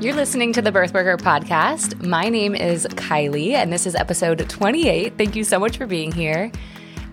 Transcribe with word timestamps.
You're 0.00 0.14
listening 0.14 0.54
to 0.54 0.62
the 0.62 0.72
Birthworker 0.72 1.18
podcast. 1.18 2.02
My 2.06 2.30
name 2.30 2.54
is 2.54 2.86
Kylie, 2.86 3.52
and 3.52 3.70
this 3.70 3.86
is 3.86 3.94
episode 3.94 4.48
28. 4.48 5.18
Thank 5.18 5.36
you 5.36 5.44
so 5.44 5.58
much 5.58 5.76
for 5.76 5.86
being 5.86 6.10
here. 6.10 6.50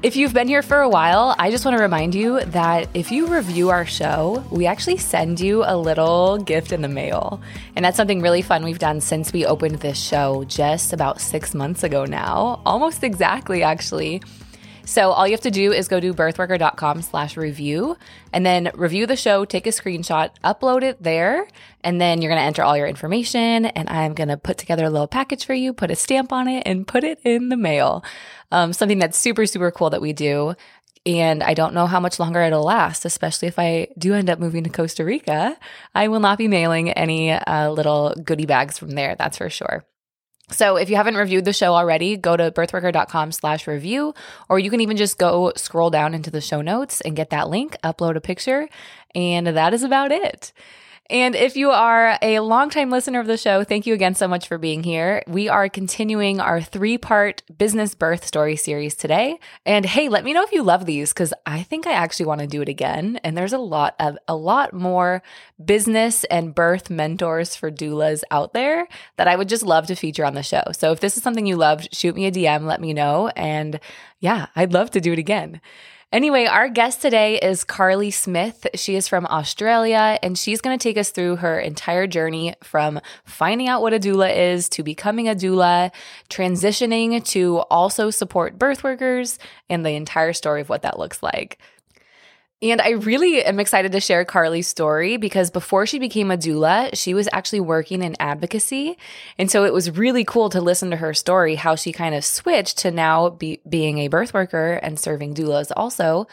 If 0.03 0.15
you've 0.15 0.33
been 0.33 0.47
here 0.47 0.61
for 0.61 0.79
a 0.79 0.87
while, 0.87 1.35
I 1.37 1.51
just 1.51 1.65
want 1.65 1.75
to 1.75 1.83
remind 1.83 2.15
you 2.15 2.39
that 2.39 2.87
if 2.93 3.11
you 3.11 3.27
review 3.27 3.71
our 3.71 3.85
show, 3.85 4.41
we 4.51 4.67
actually 4.67 4.95
send 4.95 5.41
you 5.41 5.65
a 5.65 5.75
little 5.75 6.37
gift 6.37 6.71
in 6.71 6.81
the 6.81 6.87
mail. 6.87 7.41
And 7.75 7.83
that's 7.83 7.97
something 7.97 8.21
really 8.21 8.41
fun 8.41 8.63
we've 8.63 8.79
done 8.79 9.01
since 9.01 9.33
we 9.33 9.45
opened 9.45 9.79
this 9.79 10.01
show 10.01 10.45
just 10.45 10.93
about 10.93 11.19
six 11.19 11.53
months 11.53 11.83
ago 11.83 12.05
now. 12.05 12.61
Almost 12.65 13.03
exactly, 13.03 13.63
actually. 13.63 14.21
So 14.87 15.11
all 15.11 15.27
you 15.27 15.33
have 15.33 15.41
to 15.41 15.51
do 15.51 15.73
is 15.73 15.89
go 15.89 15.99
to 15.99 16.13
birthworker.com 16.13 17.01
slash 17.01 17.35
review 17.35 17.97
and 18.31 18.45
then 18.45 18.71
review 18.73 19.05
the 19.05 19.17
show, 19.17 19.43
take 19.43 19.67
a 19.67 19.71
screenshot, 19.71 20.29
upload 20.45 20.81
it 20.81 21.03
there, 21.03 21.45
and 21.83 21.99
then 21.99 22.21
you're 22.21 22.31
going 22.31 22.39
to 22.39 22.45
enter 22.45 22.63
all 22.63 22.77
your 22.77 22.87
information. 22.87 23.65
And 23.65 23.89
I'm 23.89 24.13
going 24.13 24.29
to 24.29 24.37
put 24.37 24.57
together 24.57 24.85
a 24.85 24.89
little 24.89 25.05
package 25.05 25.45
for 25.45 25.53
you, 25.53 25.73
put 25.73 25.91
a 25.91 25.95
stamp 25.95 26.31
on 26.31 26.47
it, 26.47 26.63
and 26.65 26.87
put 26.87 27.03
it 27.03 27.19
in 27.25 27.49
the 27.49 27.57
mail. 27.57 28.01
Um, 28.49 28.71
something 28.71 28.97
that's 28.97 29.17
super, 29.17 29.45
super 29.45 29.71
cool 29.71 29.89
that 29.89 30.01
we 30.01 30.13
do. 30.13 30.55
And 31.05 31.43
I 31.43 31.53
don't 31.53 31.73
know 31.73 31.87
how 31.87 31.99
much 31.99 32.17
longer 32.17 32.41
it'll 32.41 32.63
last, 32.63 33.03
especially 33.03 33.49
if 33.49 33.59
I 33.59 33.89
do 33.97 34.13
end 34.13 34.29
up 34.29 34.39
moving 34.39 34.63
to 34.63 34.69
Costa 34.69 35.03
Rica. 35.03 35.57
I 35.95 36.07
will 36.07 36.21
not 36.21 36.37
be 36.37 36.47
mailing 36.47 36.91
any 36.91 37.33
uh, 37.33 37.71
little 37.71 38.15
goodie 38.23 38.45
bags 38.45 38.77
from 38.77 38.91
there, 38.91 39.17
that's 39.17 39.37
for 39.37 39.49
sure. 39.49 39.85
So 40.49 40.77
if 40.77 40.89
you 40.89 40.95
haven't 40.95 41.15
reviewed 41.15 41.43
the 41.43 41.51
show 41.51 41.73
already, 41.73 42.15
go 42.15 42.37
to 42.37 42.51
birthworker.com 42.51 43.33
slash 43.33 43.67
review, 43.67 44.13
or 44.47 44.59
you 44.59 44.69
can 44.69 44.79
even 44.79 44.95
just 44.95 45.17
go 45.17 45.51
scroll 45.57 45.89
down 45.89 46.13
into 46.13 46.31
the 46.31 46.39
show 46.39 46.61
notes 46.61 47.01
and 47.01 47.17
get 47.17 47.31
that 47.31 47.49
link, 47.49 47.75
upload 47.83 48.15
a 48.15 48.21
picture, 48.21 48.69
and 49.13 49.47
that 49.47 49.73
is 49.73 49.83
about 49.83 50.13
it. 50.13 50.53
And 51.09 51.35
if 51.35 51.55
you 51.55 51.71
are 51.71 52.17
a 52.21 52.39
longtime 52.39 52.89
listener 52.89 53.19
of 53.19 53.27
the 53.27 53.37
show, 53.37 53.63
thank 53.63 53.85
you 53.85 53.93
again 53.93 54.13
so 54.13 54.27
much 54.27 54.47
for 54.47 54.57
being 54.57 54.83
here. 54.83 55.23
We 55.27 55.47
are 55.47 55.69
continuing 55.69 56.41
our 56.41 56.61
three 56.61 56.97
part 56.97 57.43
business 57.57 57.95
birth 57.95 58.25
story 58.25 58.57
series 58.57 58.95
today. 58.95 59.39
And 59.65 59.85
hey, 59.85 60.09
let 60.09 60.25
me 60.25 60.33
know 60.33 60.43
if 60.43 60.51
you 60.51 60.63
love 60.63 60.85
these 60.85 61.13
because 61.13 61.33
I 61.45 61.63
think 61.63 61.87
I 61.87 61.93
actually 61.93 62.25
want 62.25 62.41
to 62.41 62.47
do 62.47 62.61
it 62.61 62.67
again. 62.67 63.19
And 63.23 63.37
there's 63.37 63.53
a 63.53 63.57
lot 63.57 63.95
of 63.99 64.17
a 64.27 64.35
lot 64.35 64.73
more 64.73 65.23
business 65.63 66.25
and 66.25 66.53
birth 66.53 66.89
mentors 66.89 67.55
for 67.55 67.71
doulas 67.71 68.23
out 68.29 68.53
there 68.53 68.87
that 69.15 69.29
I 69.29 69.35
would 69.35 69.49
just 69.49 69.63
love 69.63 69.87
to 69.87 69.95
feature 69.95 70.25
on 70.25 70.35
the 70.35 70.43
show. 70.43 70.63
So 70.73 70.91
if 70.91 70.99
this 70.99 71.15
is 71.15 71.23
something 71.23 71.45
you 71.45 71.55
loved, 71.55 71.95
shoot 71.95 72.15
me 72.15 72.25
a 72.25 72.31
DM, 72.31 72.65
let 72.65 72.81
me 72.81 72.93
know. 72.93 73.29
And 73.29 73.79
yeah, 74.19 74.47
I'd 74.55 74.73
love 74.73 74.91
to 74.91 75.01
do 75.01 75.13
it 75.13 75.19
again. 75.19 75.61
Anyway, 76.13 76.45
our 76.45 76.69
guest 76.69 77.01
today 77.01 77.37
is 77.37 77.65
Karli 77.65 78.11
Smith. 78.11 78.65
She 78.75 78.95
is 78.95 79.09
from 79.09 79.25
Australia 79.25 80.17
and 80.23 80.37
she's 80.37 80.61
going 80.61 80.79
to 80.79 80.81
take 80.81 80.97
us 80.97 81.09
through 81.09 81.35
her 81.37 81.59
entire 81.59 82.07
journey 82.07 82.55
from 82.63 83.01
finding 83.25 83.67
out 83.67 83.81
what 83.81 83.93
a 83.93 83.99
doula 83.99 84.33
is 84.33 84.69
to 84.69 84.83
becoming 84.83 85.27
a 85.27 85.35
doula, 85.35 85.91
transitioning 86.29 87.21
to 87.25 87.57
also 87.69 88.09
support 88.09 88.57
birth 88.57 88.85
workers, 88.85 89.37
and 89.69 89.85
the 89.85 89.91
entire 89.91 90.31
story 90.31 90.61
of 90.61 90.69
what 90.69 90.83
that 90.83 90.97
looks 90.97 91.21
like. 91.21 91.59
And 92.59 92.81
I 92.81 92.91
really 92.91 93.43
am 93.43 93.59
excited 93.59 93.91
to 93.91 93.99
share 93.99 94.25
Karli's 94.25 94.67
story 94.67 95.17
because 95.17 95.51
before 95.51 95.85
she 95.85 95.99
became 95.99 96.31
a 96.31 96.37
doula, 96.37 96.89
she 96.95 97.13
was 97.13 97.29
actually 97.31 97.59
working 97.59 98.01
in 98.01 98.15
advocacy. 98.19 98.97
And 99.37 99.51
so 99.51 99.63
it 99.63 99.73
was 99.73 99.95
really 99.95 100.23
cool 100.23 100.49
to 100.49 100.59
listen 100.59 100.89
to 100.89 100.97
her 100.97 101.13
story, 101.13 101.53
how 101.53 101.75
she 101.75 101.91
kind 101.91 102.15
of 102.15 102.25
switched 102.25 102.79
to 102.79 102.89
now 102.89 103.29
be, 103.29 103.61
being 103.69 103.99
a 103.99 104.07
birth 104.07 104.33
worker 104.33 104.73
and 104.81 104.99
serving 104.99 105.35
doulas 105.35 105.71
also, 105.77 106.25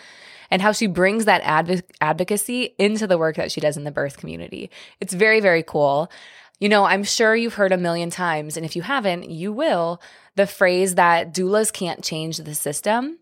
and 0.51 0.63
how 0.63 0.73
she 0.73 0.87
brings 0.87 1.27
that 1.27 1.43
adv- 1.45 1.83
advocacy 2.01 2.75
into 2.79 3.07
the 3.07 3.19
work 3.19 3.37
that 3.37 3.53
she 3.53 3.61
does 3.61 3.77
in 3.77 3.85
the 3.85 3.91
birth 3.91 4.17
community. 4.17 4.71
It's 5.01 5.13
very, 5.13 5.41
very 5.41 5.63
cool. 5.63 6.11
You 6.59 6.71
know, 6.71 6.85
I'm 6.85 7.05
sure 7.05 7.37
you've 7.37 7.55
heard 7.55 7.73
a 7.73 7.77
million 7.77 8.09
times, 8.09 8.57
and 8.57 8.65
if 8.65 8.77
you 8.77 8.81
haven't, 8.83 9.31
you 9.31 9.53
will, 9.53 10.01
the 10.37 10.47
phrase 10.47 10.95
that 10.95 11.35
doulas 11.35 11.71
can't 11.71 12.03
change 12.03 12.39
the 12.39 12.55
system. 12.55 13.19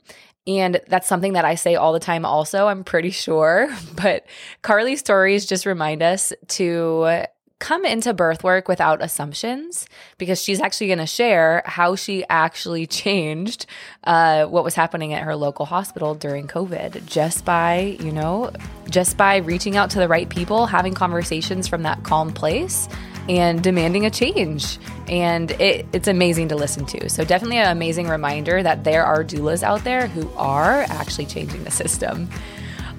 And 0.46 0.80
that's 0.88 1.06
something 1.06 1.34
that 1.34 1.44
I 1.44 1.54
say 1.54 1.76
all 1.76 1.92
the 1.92 2.00
time, 2.00 2.24
also, 2.24 2.66
I'm 2.66 2.84
pretty 2.84 3.10
sure. 3.10 3.68
But 3.94 4.26
Karli's 4.62 5.00
stories 5.00 5.46
just 5.46 5.66
remind 5.66 6.02
us 6.02 6.32
to 6.48 7.26
come 7.62 7.84
into 7.84 8.12
birth 8.12 8.42
work 8.42 8.66
without 8.66 9.00
assumptions 9.00 9.86
because 10.18 10.42
she's 10.42 10.60
actually 10.60 10.88
going 10.88 10.98
to 10.98 11.06
share 11.06 11.62
how 11.64 11.94
she 11.94 12.24
actually 12.28 12.86
changed 13.02 13.66
uh, 14.02 14.44
what 14.46 14.64
was 14.64 14.74
happening 14.74 15.14
at 15.14 15.22
her 15.22 15.36
local 15.36 15.64
hospital 15.64 16.16
during 16.16 16.48
COVID 16.48 17.06
just 17.06 17.44
by, 17.44 17.96
you 18.00 18.10
know, 18.10 18.50
just 18.90 19.16
by 19.16 19.36
reaching 19.36 19.76
out 19.76 19.90
to 19.90 20.00
the 20.00 20.08
right 20.08 20.28
people, 20.28 20.66
having 20.66 20.92
conversations 20.92 21.68
from 21.68 21.84
that 21.84 22.02
calm 22.02 22.32
place 22.32 22.88
and 23.28 23.62
demanding 23.62 24.06
a 24.06 24.10
change. 24.10 24.78
And 25.08 25.50
it, 25.52 25.86
it's 25.92 26.08
amazing 26.08 26.48
to 26.48 26.56
listen 26.56 26.86
to. 26.86 27.08
So, 27.08 27.24
definitely 27.24 27.58
an 27.58 27.70
amazing 27.70 28.08
reminder 28.08 28.62
that 28.62 28.84
there 28.84 29.04
are 29.04 29.24
doulas 29.24 29.62
out 29.62 29.84
there 29.84 30.06
who 30.06 30.30
are 30.36 30.82
actually 30.82 31.26
changing 31.26 31.64
the 31.64 31.70
system. 31.70 32.28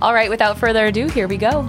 All 0.01 0.13
right, 0.13 0.29
without 0.29 0.57
further 0.57 0.87
ado, 0.87 1.07
here 1.07 1.27
we 1.27 1.37
go. 1.37 1.63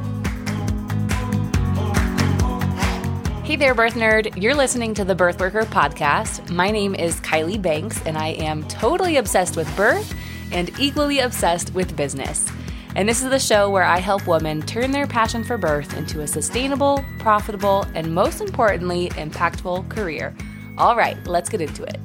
Hey 3.44 3.56
there, 3.56 3.74
birth 3.74 3.94
nerd. 3.94 4.40
You're 4.42 4.54
listening 4.54 4.94
to 4.94 5.04
the 5.04 5.14
Birth 5.14 5.38
Worker 5.38 5.64
podcast. 5.64 6.50
My 6.50 6.70
name 6.70 6.94
is 6.94 7.20
Kylie 7.20 7.60
Banks, 7.60 8.00
and 8.06 8.16
I 8.16 8.28
am 8.28 8.66
totally 8.68 9.18
obsessed 9.18 9.54
with 9.54 9.76
birth 9.76 10.14
and 10.50 10.70
equally 10.80 11.18
obsessed 11.18 11.74
with 11.74 11.94
business. 11.94 12.48
And 12.96 13.08
this 13.08 13.22
is 13.22 13.30
the 13.30 13.40
show 13.40 13.70
where 13.70 13.82
I 13.82 13.98
help 13.98 14.28
women 14.28 14.62
turn 14.62 14.92
their 14.92 15.08
passion 15.08 15.42
for 15.42 15.58
birth 15.58 15.96
into 15.96 16.20
a 16.20 16.28
sustainable, 16.28 17.04
profitable, 17.18 17.84
and 17.94 18.14
most 18.14 18.40
importantly, 18.40 19.08
impactful 19.10 19.88
career. 19.90 20.32
All 20.78 20.94
right, 20.94 21.16
let's 21.26 21.48
get 21.48 21.60
into 21.60 21.82
it. 21.82 22.00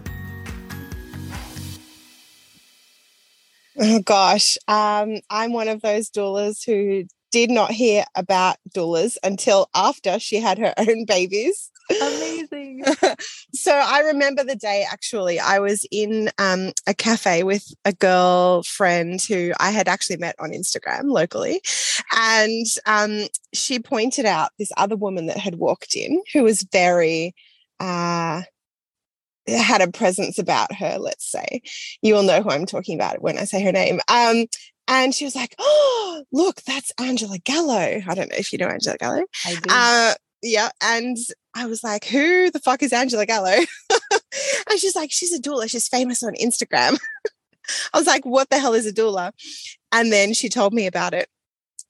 Oh 3.80 4.02
gosh, 4.02 4.58
um, 4.68 5.20
I'm 5.30 5.54
one 5.54 5.68
of 5.68 5.82
those 5.82 6.10
doulas 6.10 6.66
who 6.66 7.06
did 7.32 7.52
not 7.52 7.72
hear 7.72 8.04
about 8.16 8.58
doulas 8.76 9.16
until 9.24 9.70
after 9.76 10.20
she 10.20 10.38
had 10.38 10.58
her 10.58 10.74
own 10.78 11.06
babies. 11.06 11.72
Amazing. 11.90 12.84
so 13.54 13.72
I 13.72 14.02
remember 14.02 14.44
the 14.44 14.56
day 14.56 14.86
actually, 14.90 15.40
I 15.40 15.60
was 15.60 15.86
in 15.92 16.30
um, 16.38 16.72
a 16.88 16.94
cafe 16.94 17.44
with 17.44 17.66
a 17.86 17.94
girlfriend 17.94 19.22
who 19.22 19.54
I 19.60 19.72
had 19.72 19.88
actually 19.88 20.18
met 20.18 20.36
on 20.40 20.52
Instagram 20.52 21.06
locally. 21.06 21.62
And 22.16 22.66
um, 22.86 23.28
she 23.54 23.80
pointed 23.80 24.26
out 24.26 24.52
this 24.60 24.72
other 24.78 24.96
woman 24.96 25.28
that 25.28 25.38
had 25.38 25.56
walked 25.56 25.96
in 25.96 26.22
who 26.34 26.44
was 26.44 26.68
very, 26.72 27.34
uh, 27.80 28.44
had 29.48 29.82
a 29.82 29.92
presence 29.92 30.38
about 30.38 30.74
her, 30.76 30.98
let's 31.00 31.30
say. 31.30 31.62
You 32.02 32.14
will 32.14 32.24
know 32.24 32.42
who 32.42 32.52
I'm 32.52 32.66
talking 32.66 32.96
about 32.96 33.22
when 33.22 33.38
I 33.38 33.46
say 33.46 33.64
her 33.64 33.72
name. 33.72 34.00
Um, 34.08 34.46
and 34.88 35.14
she 35.14 35.26
was 35.26 35.36
like, 35.36 35.56
Oh, 35.60 36.24
look, 36.32 36.62
that's 36.64 36.92
Angela 37.00 37.38
Gallo. 37.40 38.02
I 38.08 38.16
don't 38.16 38.30
know 38.30 38.38
if 38.38 38.52
you 38.52 38.60
know 38.60 38.68
Angela 38.68 38.98
Gallo. 38.98 39.24
I 39.46 39.56
do. 39.56 39.70
Uh, 39.70 40.14
yeah. 40.42 40.70
And 40.82 41.18
I 41.54 41.66
was 41.66 41.84
like, 41.84 42.06
who 42.06 42.52
the 42.52 42.60
fuck 42.60 42.84
is 42.84 42.94
Angela 42.94 43.26
Gallo? 43.26 43.52
and 44.70 44.80
she's 44.80 44.96
like, 44.96 45.12
she's 45.12 45.34
a 45.34 45.42
doula. 45.42 45.70
She's 45.70 45.88
famous 45.88 46.24
on 46.24 46.34
Instagram. 46.36 46.98
I 47.94 47.98
was 47.98 48.08
like, 48.08 48.26
what 48.26 48.50
the 48.50 48.60
hell 48.60 48.74
is 48.74 48.88
a 48.88 48.94
doula? 48.94 49.32
And 49.92 50.12
then 50.12 50.34
she 50.34 50.50
told 50.50 50.74
me 50.74 50.88
about 50.88 51.14
it. 51.14 51.28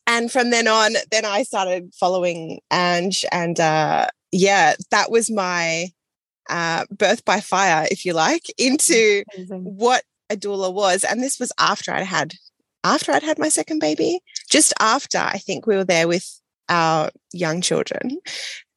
And 0.08 0.32
from 0.32 0.50
then 0.50 0.68
on, 0.68 0.94
then 1.12 1.26
I 1.26 1.44
started 1.44 1.94
following 1.94 2.60
Ange. 2.72 3.26
And 3.32 3.60
uh, 3.60 4.08
yeah, 4.32 4.74
that 4.92 5.12
was 5.12 5.30
my 5.30 5.90
uh, 6.50 6.86
birth 6.90 7.24
by 7.26 7.40
fire, 7.40 7.88
if 7.92 8.06
you 8.06 8.14
like, 8.14 8.48
into 8.58 9.24
what 9.50 10.04
a 10.30 10.36
doula 10.36 10.74
was. 10.74 11.04
And 11.04 11.22
this 11.22 11.40
was 11.40 11.52
after 11.60 11.94
I'd 11.94 12.04
had 12.04 12.34
after 12.84 13.12
I'd 13.12 13.24
had 13.24 13.40
my 13.40 13.50
second 13.50 13.80
baby, 13.80 14.22
just 14.50 14.74
after 14.80 15.18
I 15.18 15.38
think 15.38 15.68
we 15.68 15.76
were 15.76 15.84
there 15.84 16.08
with 16.08 16.40
our 16.70 17.10
young 17.34 17.62
children. 17.62 18.20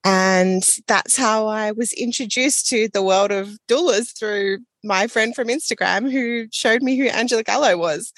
And 0.05 0.69
that's 0.89 1.17
how 1.17 1.47
I 1.47 1.71
was 1.71 1.93
introduced 1.93 2.67
to 2.71 2.89
the 2.93 3.03
world 3.03 3.31
of 3.31 3.57
doulas 3.69 4.19
through 4.19 4.59
my 4.83 5.07
friend 5.07 5.35
from 5.35 5.49
Instagram 5.49 6.11
who 6.11 6.49
showed 6.51 6.83
me 6.83 6.97
who 6.97 7.07
Angela 7.07 7.45
Gallo 7.45 7.77
was. 7.77 8.13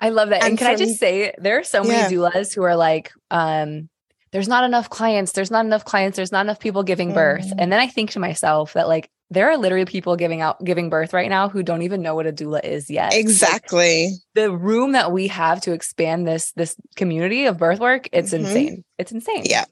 I 0.00 0.10
love 0.10 0.28
that. 0.28 0.42
And, 0.42 0.50
and 0.50 0.58
can 0.58 0.66
from, 0.66 0.74
I 0.74 0.76
just 0.76 1.00
say, 1.00 1.34
there 1.38 1.58
are 1.58 1.64
so 1.64 1.82
many 1.82 1.94
yeah. 1.94 2.10
doulas 2.10 2.54
who 2.54 2.62
are 2.62 2.76
like, 2.76 3.12
um, 3.30 3.88
there's 4.32 4.48
not 4.48 4.64
enough 4.64 4.88
clients, 4.88 5.32
there's 5.32 5.50
not 5.50 5.64
enough 5.64 5.84
clients, 5.84 6.16
there's 6.16 6.32
not 6.32 6.46
enough 6.46 6.58
people 6.58 6.82
giving 6.82 7.12
birth. 7.12 7.46
Mm. 7.46 7.54
And 7.58 7.72
then 7.72 7.80
I 7.80 7.86
think 7.86 8.10
to 8.12 8.18
myself 8.18 8.72
that 8.72 8.88
like 8.88 9.10
there 9.32 9.50
are 9.50 9.56
literally 9.56 9.84
people 9.84 10.16
giving 10.16 10.40
out 10.40 10.62
giving 10.64 10.90
birth 10.90 11.12
right 11.12 11.28
now 11.28 11.48
who 11.48 11.62
don't 11.62 11.82
even 11.82 12.02
know 12.02 12.14
what 12.14 12.26
a 12.26 12.32
doula 12.32 12.62
is 12.64 12.90
yet. 12.90 13.14
Exactly. 13.14 14.10
Like, 14.10 14.20
the 14.34 14.56
room 14.56 14.92
that 14.92 15.12
we 15.12 15.28
have 15.28 15.60
to 15.62 15.72
expand 15.72 16.26
this 16.26 16.52
this 16.52 16.76
community 16.96 17.46
of 17.46 17.58
birth 17.58 17.80
work, 17.80 18.08
it's 18.12 18.32
mm-hmm. 18.32 18.44
insane. 18.44 18.84
It's 18.98 19.12
insane. 19.12 19.42
Yeah. 19.44 19.64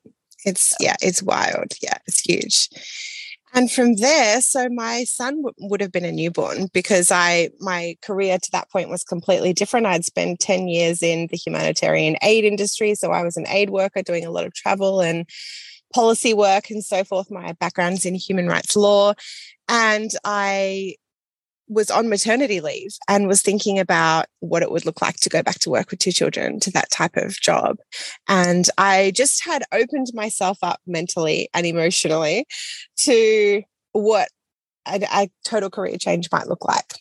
It's 0.44 0.68
so. 0.68 0.76
yeah, 0.80 0.96
it's 1.02 1.22
wild. 1.22 1.74
Yeah, 1.82 1.98
it's 2.06 2.20
huge. 2.20 2.68
And 3.52 3.70
from 3.70 3.96
there, 3.96 4.40
so 4.40 4.68
my 4.68 5.04
son 5.04 5.42
w- 5.42 5.54
would 5.58 5.80
have 5.80 5.90
been 5.90 6.04
a 6.04 6.12
newborn 6.12 6.68
because 6.72 7.10
I 7.10 7.50
my 7.58 7.96
career 8.00 8.38
to 8.38 8.50
that 8.52 8.70
point 8.70 8.88
was 8.88 9.02
completely 9.02 9.52
different. 9.52 9.86
I'd 9.86 10.04
spent 10.04 10.40
10 10.40 10.68
years 10.68 11.02
in 11.02 11.26
the 11.30 11.36
humanitarian 11.36 12.16
aid 12.22 12.44
industry, 12.44 12.94
so 12.94 13.10
I 13.10 13.22
was 13.22 13.36
an 13.36 13.48
aid 13.48 13.70
worker 13.70 14.02
doing 14.02 14.24
a 14.24 14.30
lot 14.30 14.46
of 14.46 14.54
travel 14.54 15.00
and 15.00 15.28
policy 15.92 16.34
work 16.34 16.70
and 16.70 16.84
so 16.84 17.04
forth. 17.04 17.31
My 17.31 17.52
background's 17.54 18.04
in 18.04 18.14
human 18.14 18.46
rights 18.46 18.76
law. 18.76 19.14
And 19.69 20.10
I 20.25 20.96
was 21.69 21.90
on 21.90 22.08
maternity 22.08 22.60
leave 22.60 22.90
and 23.08 23.28
was 23.28 23.42
thinking 23.42 23.78
about 23.78 24.26
what 24.40 24.62
it 24.62 24.72
would 24.72 24.84
look 24.84 25.00
like 25.00 25.16
to 25.16 25.28
go 25.28 25.40
back 25.40 25.60
to 25.60 25.70
work 25.70 25.90
with 25.90 26.00
two 26.00 26.10
children 26.10 26.58
to 26.58 26.70
that 26.72 26.90
type 26.90 27.16
of 27.16 27.40
job. 27.40 27.76
And 28.28 28.69
I 28.76 29.12
just 29.14 29.44
had 29.44 29.62
opened 29.72 30.08
myself 30.12 30.58
up 30.62 30.81
mentally 30.84 31.48
and 31.54 31.64
emotionally 31.64 32.46
to 33.04 33.62
what 33.92 34.28
a, 34.87 35.00
a 35.12 35.31
total 35.44 35.70
career 35.70 35.96
change 35.96 36.28
might 36.32 36.48
look 36.48 36.64
like. 36.66 36.94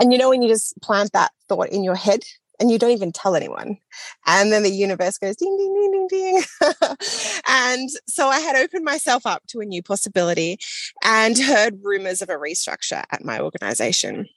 And 0.00 0.10
you 0.10 0.18
know, 0.18 0.30
when 0.30 0.42
you 0.42 0.48
just 0.48 0.80
plant 0.80 1.12
that 1.12 1.30
thought 1.48 1.68
in 1.68 1.84
your 1.84 1.94
head 1.94 2.20
and 2.60 2.70
you 2.70 2.78
don't 2.78 2.90
even 2.90 3.12
tell 3.12 3.34
anyone. 3.34 3.78
And 4.26 4.52
then 4.52 4.62
the 4.62 4.70
universe 4.70 5.18
goes 5.18 5.36
ding, 5.36 5.56
ding, 5.56 5.74
ding, 5.74 6.06
ding, 6.08 6.42
ding. 6.60 6.96
and 7.48 7.90
so 8.06 8.28
I 8.28 8.40
had 8.40 8.56
opened 8.56 8.84
myself 8.84 9.26
up 9.26 9.42
to 9.48 9.60
a 9.60 9.64
new 9.64 9.82
possibility 9.82 10.58
and 11.04 11.38
heard 11.38 11.80
rumors 11.82 12.22
of 12.22 12.28
a 12.28 12.34
restructure 12.34 13.04
at 13.10 13.24
my 13.24 13.40
organization. 13.40 14.28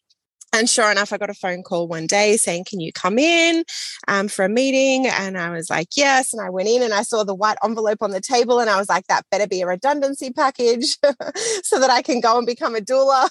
And 0.53 0.69
sure 0.69 0.89
enough, 0.89 1.11
I 1.11 1.17
got 1.17 1.29
a 1.29 1.35
phone 1.35 1.61
call 1.61 1.87
one 1.87 2.07
day 2.07 2.37
saying, 2.37 2.65
Can 2.65 2.79
you 2.79 2.91
come 2.93 3.19
in 3.19 3.63
um, 4.07 4.27
for 4.27 4.45
a 4.45 4.49
meeting? 4.49 5.07
And 5.07 5.37
I 5.37 5.49
was 5.49 5.69
like, 5.69 5.89
Yes. 5.95 6.33
And 6.33 6.41
I 6.41 6.49
went 6.49 6.69
in 6.69 6.81
and 6.81 6.93
I 6.93 7.01
saw 7.01 7.23
the 7.23 7.35
white 7.35 7.57
envelope 7.63 8.01
on 8.01 8.11
the 8.11 8.21
table. 8.21 8.59
And 8.59 8.69
I 8.69 8.77
was 8.77 8.89
like, 8.89 9.05
That 9.07 9.25
better 9.29 9.47
be 9.47 9.61
a 9.61 9.67
redundancy 9.67 10.31
package 10.31 10.97
so 11.63 11.79
that 11.79 11.89
I 11.89 12.01
can 12.01 12.21
go 12.21 12.37
and 12.37 12.47
become 12.47 12.75
a 12.75 12.79
doula. 12.79 13.29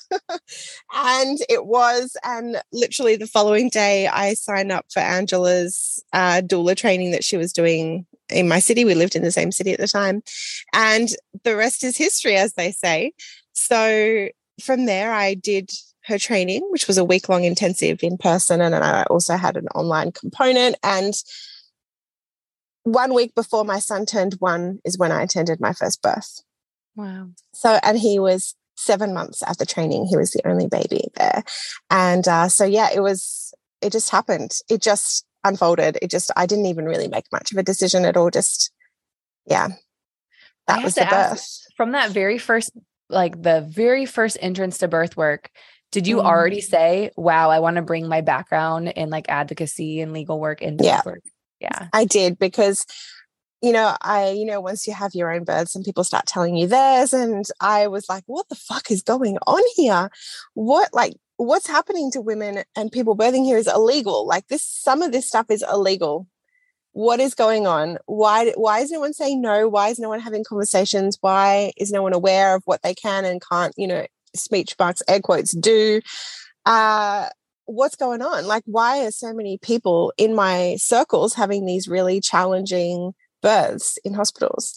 and 0.94 1.38
it 1.48 1.66
was. 1.66 2.16
And 2.22 2.60
literally 2.72 3.16
the 3.16 3.26
following 3.26 3.70
day, 3.70 4.08
I 4.08 4.34
signed 4.34 4.70
up 4.70 4.86
for 4.92 5.00
Angela's 5.00 6.04
uh, 6.12 6.42
doula 6.44 6.76
training 6.76 7.12
that 7.12 7.24
she 7.24 7.36
was 7.36 7.52
doing 7.52 8.06
in 8.28 8.48
my 8.48 8.58
city. 8.58 8.84
We 8.84 8.94
lived 8.94 9.16
in 9.16 9.22
the 9.22 9.32
same 9.32 9.52
city 9.52 9.72
at 9.72 9.80
the 9.80 9.88
time. 9.88 10.22
And 10.72 11.08
the 11.44 11.56
rest 11.56 11.82
is 11.82 11.96
history, 11.96 12.36
as 12.36 12.54
they 12.54 12.72
say. 12.72 13.12
So 13.52 14.28
from 14.60 14.86
there, 14.86 15.12
I 15.12 15.34
did 15.34 15.70
her 16.06 16.19
training, 16.19 16.62
which 16.70 16.87
was 16.87 16.99
a 16.99 17.05
week 17.05 17.29
long 17.29 17.44
intensive 17.44 18.00
in 18.03 18.17
person. 18.17 18.61
And 18.61 18.75
then 18.75 18.82
I 18.82 19.03
also 19.05 19.37
had 19.37 19.56
an 19.56 19.67
online 19.75 20.12
component. 20.12 20.76
And 20.82 21.14
one 22.85 23.12
week 23.12 23.35
before 23.35 23.64
my 23.64 23.81
son 23.81 24.06
turned 24.06 24.35
one 24.38 24.79
is 24.85 24.97
when 24.97 25.11
I 25.11 25.23
attended 25.23 25.61
my 25.61 25.73
first 25.73 26.03
birth. 26.03 26.43
Wow. 26.94 27.31
So, 27.53 27.79
and 27.82 27.99
he 27.99 28.19
was 28.19 28.55
seven 28.76 29.12
months 29.12 29.43
at 29.47 29.58
the 29.58 29.67
training. 29.67 30.06
He 30.06 30.17
was 30.17 30.31
the 30.31 30.47
only 30.47 30.69
baby 30.69 31.08
there. 31.17 31.43
And 31.91 32.26
uh, 32.29 32.49
so, 32.49 32.64
yeah, 32.64 32.88
it 32.94 33.00
was, 33.00 33.53
it 33.82 33.91
just 33.91 34.11
happened. 34.11 34.53
It 34.70 34.82
just 34.82 35.26
unfolded. 35.43 35.99
It 36.00 36.11
just, 36.11 36.31
I 36.37 36.47
didn't 36.47 36.67
even 36.67 36.85
really 36.85 37.08
make 37.08 37.25
much 37.32 37.53
of 37.53 37.58
a 37.58 37.62
decision 37.62 38.05
at 38.05 38.17
all. 38.17 38.31
Just, 38.31 38.70
yeah, 39.44 39.69
that 40.69 40.85
was 40.85 40.94
the 40.94 41.06
birth. 41.06 41.67
From 41.76 41.93
that 41.93 42.11
very 42.11 42.38
first, 42.38 42.70
like 43.08 43.43
the 43.43 43.61
very 43.61 44.06
first 44.06 44.38
entrance 44.41 44.79
to 44.79 44.88
birth 44.88 45.17
work, 45.17 45.50
did 45.96 46.06
you 46.06 46.19
mm. 46.19 46.26
already 46.26 46.60
say, 46.60 47.10
wow, 47.16 47.48
I 47.48 47.60
want 47.60 47.76
to 47.76 47.82
bring 47.82 48.06
my 48.06 48.20
background 48.20 48.88
in 48.88 49.08
like 49.08 49.25
advocacy 49.31 50.02
and 50.02 50.12
legal 50.12 50.38
work 50.38 50.60
into 50.60 50.84
yeah. 50.84 51.00
work? 51.06 51.22
Yeah. 51.58 51.88
I 51.90 52.04
did 52.04 52.38
because 52.38 52.84
you 53.62 53.72
know, 53.72 53.96
I, 54.02 54.28
you 54.28 54.44
know, 54.44 54.60
once 54.60 54.87
you 54.87 54.93
have 54.93 55.14
your 55.14 55.32
own 55.32 55.44
births 55.44 55.75
and 55.75 55.82
people 55.82 56.04
start 56.04 56.26
telling 56.26 56.54
you 56.54 56.66
theirs, 56.66 57.14
and 57.14 57.46
I 57.58 57.87
was 57.87 58.10
like, 58.10 58.25
what 58.26 58.46
the 58.50 58.54
fuck 58.54 58.90
is 58.90 59.00
going 59.00 59.38
on 59.46 59.62
here? 59.75 60.10
What, 60.52 60.90
like, 60.93 61.14
what's 61.38 61.66
happening 61.66 62.12
to 62.12 62.20
women 62.20 62.64
and 62.76 62.93
people 62.93 63.16
birthing 63.16 63.44
here 63.44 63.56
is 63.56 63.66
illegal. 63.66 64.26
Like, 64.26 64.48
this, 64.48 64.62
some 64.62 65.00
of 65.00 65.12
this 65.12 65.26
stuff 65.26 65.46
is 65.48 65.64
illegal. 65.72 66.28
What 66.93 67.19
is 67.19 67.34
going 67.34 67.66
on? 67.66 67.96
Why, 68.04 68.52
why 68.56 68.81
is 68.81 68.90
no 68.90 69.00
one 69.00 69.14
saying 69.14 69.40
no? 69.40 69.66
Why 69.66 69.88
is 69.88 69.98
no 69.98 70.10
one 70.10 70.20
having 70.20 70.44
conversations? 70.44 71.16
Why 71.22 71.72
is 71.78 71.90
no 71.90 72.02
one 72.02 72.12
aware 72.12 72.54
of 72.54 72.62
what 72.66 72.82
they 72.82 72.94
can 72.94 73.25
and 73.25 73.40
can't, 73.40 73.72
you 73.78 73.87
know, 73.87 74.06
speech 74.36 74.74
marks, 74.78 75.02
air 75.08 75.20
quotes, 75.20 75.52
do. 75.52 76.00
Uh, 76.64 77.28
what's 77.66 77.96
going 77.96 78.22
on? 78.22 78.46
Like, 78.46 78.62
why 78.66 79.04
are 79.04 79.10
so 79.10 79.32
many 79.32 79.58
people 79.58 80.12
in 80.16 80.34
my 80.34 80.76
circles 80.78 81.34
having 81.34 81.66
these 81.66 81.88
really 81.88 82.20
challenging 82.20 83.12
births 83.42 83.98
in 84.04 84.14
hospitals? 84.14 84.76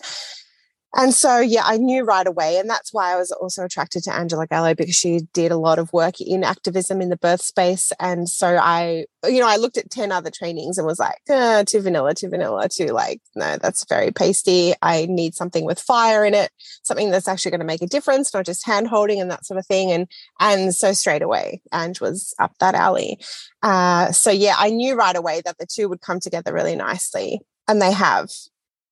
And 0.95 1.13
so, 1.13 1.37
yeah, 1.37 1.61
I 1.65 1.77
knew 1.77 2.03
right 2.03 2.25
away. 2.25 2.57
And 2.57 2.67
that's 2.67 2.91
why 2.91 3.13
I 3.13 3.15
was 3.15 3.31
also 3.31 3.63
attracted 3.63 4.03
to 4.03 4.13
Angela 4.13 4.47
Gallo 4.47 4.73
because 4.73 4.95
she 4.95 5.21
did 5.33 5.51
a 5.51 5.57
lot 5.57 5.77
of 5.77 5.93
work 5.93 6.19
in 6.19 6.43
activism 6.43 6.99
in 6.99 7.09
the 7.09 7.17
birth 7.17 7.41
space. 7.41 7.91
And 7.99 8.27
so 8.27 8.57
I, 8.57 9.05
you 9.23 9.39
know, 9.39 9.47
I 9.47 9.57
looked 9.57 9.77
at 9.77 9.91
10 9.91 10.11
other 10.11 10.31
trainings 10.31 10.79
and 10.79 10.87
was 10.87 10.97
like, 10.97 11.17
eh, 11.29 11.63
too 11.63 11.81
vanilla, 11.81 12.15
too 12.15 12.29
vanilla, 12.29 12.67
too 12.69 12.87
like, 12.87 13.21
no, 13.35 13.57
that's 13.61 13.85
very 13.87 14.11
pasty. 14.11 14.73
I 14.81 15.05
need 15.07 15.35
something 15.35 15.63
with 15.63 15.79
fire 15.79 16.25
in 16.25 16.33
it, 16.33 16.49
something 16.81 17.11
that's 17.11 17.27
actually 17.27 17.51
going 17.51 17.59
to 17.59 17.65
make 17.67 17.83
a 17.83 17.87
difference, 17.87 18.33
not 18.33 18.45
just 18.45 18.65
hand 18.65 18.87
holding 18.87 19.21
and 19.21 19.29
that 19.29 19.45
sort 19.45 19.59
of 19.59 19.67
thing. 19.67 19.91
And, 19.91 20.07
and 20.39 20.73
so 20.73 20.93
straight 20.93 21.21
away, 21.21 21.61
Ange 21.71 22.01
was 22.01 22.33
up 22.39 22.53
that 22.59 22.73
alley. 22.73 23.19
Uh, 23.61 24.11
so 24.11 24.31
yeah, 24.31 24.55
I 24.57 24.71
knew 24.71 24.95
right 24.95 25.15
away 25.15 25.43
that 25.45 25.59
the 25.59 25.67
two 25.67 25.87
would 25.87 26.01
come 26.01 26.19
together 26.19 26.51
really 26.51 26.75
nicely. 26.75 27.41
And 27.67 27.79
they 27.79 27.91
have, 27.91 28.31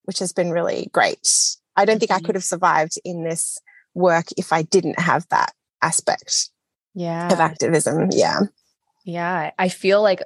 which 0.04 0.20
has 0.20 0.32
been 0.32 0.52
really 0.52 0.88
great. 0.92 1.56
I 1.78 1.84
don't 1.84 2.00
think 2.00 2.10
I 2.10 2.16
mm-hmm. 2.16 2.26
could 2.26 2.34
have 2.34 2.44
survived 2.44 2.98
in 3.04 3.22
this 3.22 3.58
work 3.94 4.26
if 4.36 4.52
I 4.52 4.62
didn't 4.62 4.98
have 4.98 5.26
that 5.28 5.52
aspect 5.80 6.50
yeah. 6.94 7.32
of 7.32 7.38
activism. 7.38 8.08
Yeah. 8.12 8.40
Yeah. 9.04 9.52
I 9.58 9.68
feel 9.68 10.02
like, 10.02 10.20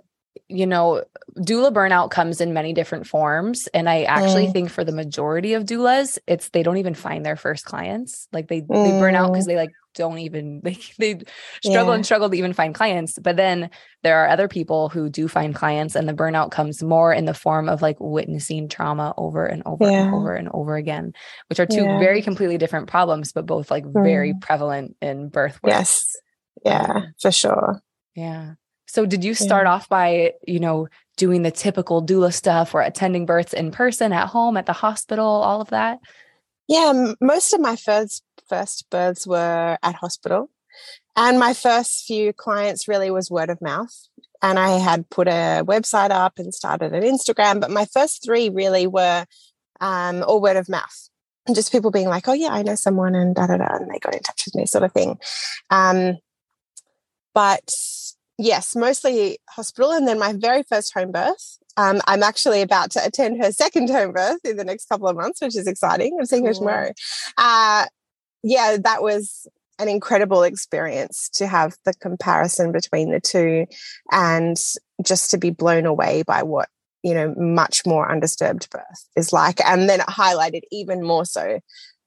you 0.48 0.66
know, 0.66 1.04
doula 1.36 1.70
burnout 1.70 2.10
comes 2.10 2.40
in 2.40 2.54
many 2.54 2.72
different 2.72 3.06
forms. 3.06 3.68
And 3.74 3.88
I 3.88 4.04
actually 4.04 4.46
mm. 4.46 4.52
think 4.52 4.70
for 4.70 4.82
the 4.82 4.92
majority 4.92 5.52
of 5.52 5.64
doulas, 5.64 6.18
it's 6.26 6.48
they 6.48 6.62
don't 6.62 6.78
even 6.78 6.94
find 6.94 7.24
their 7.24 7.36
first 7.36 7.66
clients. 7.66 8.28
Like 8.32 8.48
they, 8.48 8.62
mm. 8.62 8.68
they 8.68 8.98
burn 8.98 9.14
out 9.14 9.30
because 9.30 9.44
mm. 9.44 9.48
they 9.48 9.56
like 9.56 9.72
don't 9.94 10.18
even 10.18 10.60
they, 10.64 10.78
they 10.98 11.20
struggle 11.62 11.88
yeah. 11.88 11.94
and 11.94 12.04
struggle 12.04 12.30
to 12.30 12.36
even 12.36 12.52
find 12.52 12.74
clients 12.74 13.18
but 13.18 13.36
then 13.36 13.70
there 14.02 14.18
are 14.18 14.28
other 14.28 14.48
people 14.48 14.88
who 14.88 15.08
do 15.08 15.28
find 15.28 15.54
clients 15.54 15.94
and 15.94 16.08
the 16.08 16.14
burnout 16.14 16.50
comes 16.50 16.82
more 16.82 17.12
in 17.12 17.24
the 17.24 17.34
form 17.34 17.68
of 17.68 17.82
like 17.82 17.96
witnessing 18.00 18.68
trauma 18.68 19.14
over 19.16 19.46
and 19.46 19.62
over 19.66 19.90
yeah. 19.90 20.04
and 20.04 20.14
over 20.14 20.34
and 20.34 20.48
over 20.52 20.76
again 20.76 21.12
which 21.48 21.60
are 21.60 21.66
two 21.66 21.84
yeah. 21.84 21.98
very 21.98 22.22
completely 22.22 22.58
different 22.58 22.88
problems 22.88 23.32
but 23.32 23.46
both 23.46 23.70
like 23.70 23.84
mm. 23.84 24.04
very 24.04 24.34
prevalent 24.40 24.96
in 25.00 25.28
birth 25.28 25.62
work. 25.62 25.70
yes 25.70 26.16
yeah 26.64 27.02
for 27.20 27.30
sure 27.30 27.82
yeah 28.14 28.54
so 28.86 29.06
did 29.06 29.24
you 29.24 29.34
start 29.34 29.66
off 29.66 29.88
by 29.88 30.32
you 30.46 30.60
know 30.60 30.86
doing 31.16 31.42
the 31.42 31.50
typical 31.50 32.04
doula 32.04 32.32
stuff 32.32 32.74
or 32.74 32.82
attending 32.82 33.26
births 33.26 33.52
in 33.52 33.70
person 33.70 34.12
at 34.12 34.28
home 34.28 34.56
at 34.56 34.66
the 34.66 34.72
hospital 34.72 35.24
all 35.24 35.60
of 35.60 35.70
that 35.70 35.98
yeah 36.68 37.14
most 37.20 37.52
of 37.52 37.60
my 37.60 37.76
first 37.76 38.22
first 38.48 38.90
births 38.90 39.26
were 39.26 39.78
at 39.82 39.94
hospital. 39.94 40.50
And 41.16 41.38
my 41.38 41.54
first 41.54 42.04
few 42.06 42.32
clients 42.32 42.88
really 42.88 43.10
was 43.10 43.30
word 43.30 43.50
of 43.50 43.60
mouth. 43.62 43.94
And 44.42 44.58
I 44.58 44.78
had 44.78 45.08
put 45.10 45.28
a 45.28 45.62
website 45.64 46.10
up 46.10 46.38
and 46.38 46.54
started 46.54 46.92
an 46.92 47.02
Instagram. 47.02 47.60
But 47.60 47.70
my 47.70 47.86
first 47.86 48.24
three 48.24 48.48
really 48.48 48.86
were 48.86 49.26
um, 49.80 50.22
all 50.26 50.40
word 50.40 50.56
of 50.56 50.68
mouth. 50.68 51.08
And 51.46 51.56
just 51.56 51.72
people 51.72 51.90
being 51.90 52.08
like, 52.08 52.28
oh, 52.28 52.32
yeah, 52.32 52.50
I 52.50 52.62
know 52.62 52.74
someone 52.74 53.14
and 53.14 53.34
da 53.34 53.46
da 53.46 53.56
da. 53.56 53.76
And 53.76 53.90
they 53.90 53.98
got 53.98 54.14
in 54.14 54.22
touch 54.22 54.44
with 54.46 54.54
me, 54.54 54.66
sort 54.66 54.84
of 54.84 54.92
thing. 54.92 55.18
Um, 55.70 56.18
but 57.34 57.72
yes, 58.38 58.76
mostly 58.76 59.38
hospital. 59.48 59.92
And 59.92 60.06
then 60.06 60.18
my 60.18 60.32
very 60.34 60.62
first 60.62 60.94
home 60.94 61.12
birth, 61.12 61.58
um, 61.76 62.00
I'm 62.06 62.22
actually 62.22 62.62
about 62.62 62.90
to 62.92 63.04
attend 63.04 63.42
her 63.42 63.52
second 63.52 63.88
home 63.88 64.12
birth 64.12 64.44
in 64.44 64.56
the 64.56 64.64
next 64.64 64.88
couple 64.88 65.08
of 65.08 65.16
months, 65.16 65.40
which 65.40 65.56
is 65.56 65.66
exciting. 65.66 66.16
I'm 66.18 66.26
seeing 66.26 66.44
her 66.46 66.54
tomorrow. 66.54 66.92
Uh, 67.38 67.86
yeah, 68.42 68.76
that 68.82 69.02
was 69.02 69.46
an 69.78 69.88
incredible 69.88 70.42
experience 70.42 71.28
to 71.30 71.46
have 71.46 71.76
the 71.84 71.94
comparison 71.94 72.72
between 72.72 73.10
the 73.10 73.20
two 73.20 73.66
and 74.10 74.56
just 75.04 75.30
to 75.30 75.38
be 75.38 75.50
blown 75.50 75.86
away 75.86 76.22
by 76.22 76.42
what 76.42 76.68
you 77.02 77.14
know 77.14 77.34
much 77.36 77.84
more 77.84 78.10
undisturbed 78.10 78.70
birth 78.70 79.08
is 79.16 79.32
like 79.32 79.60
and 79.66 79.88
then 79.88 80.00
it 80.00 80.06
highlighted 80.06 80.60
even 80.70 81.02
more 81.02 81.24
so 81.24 81.58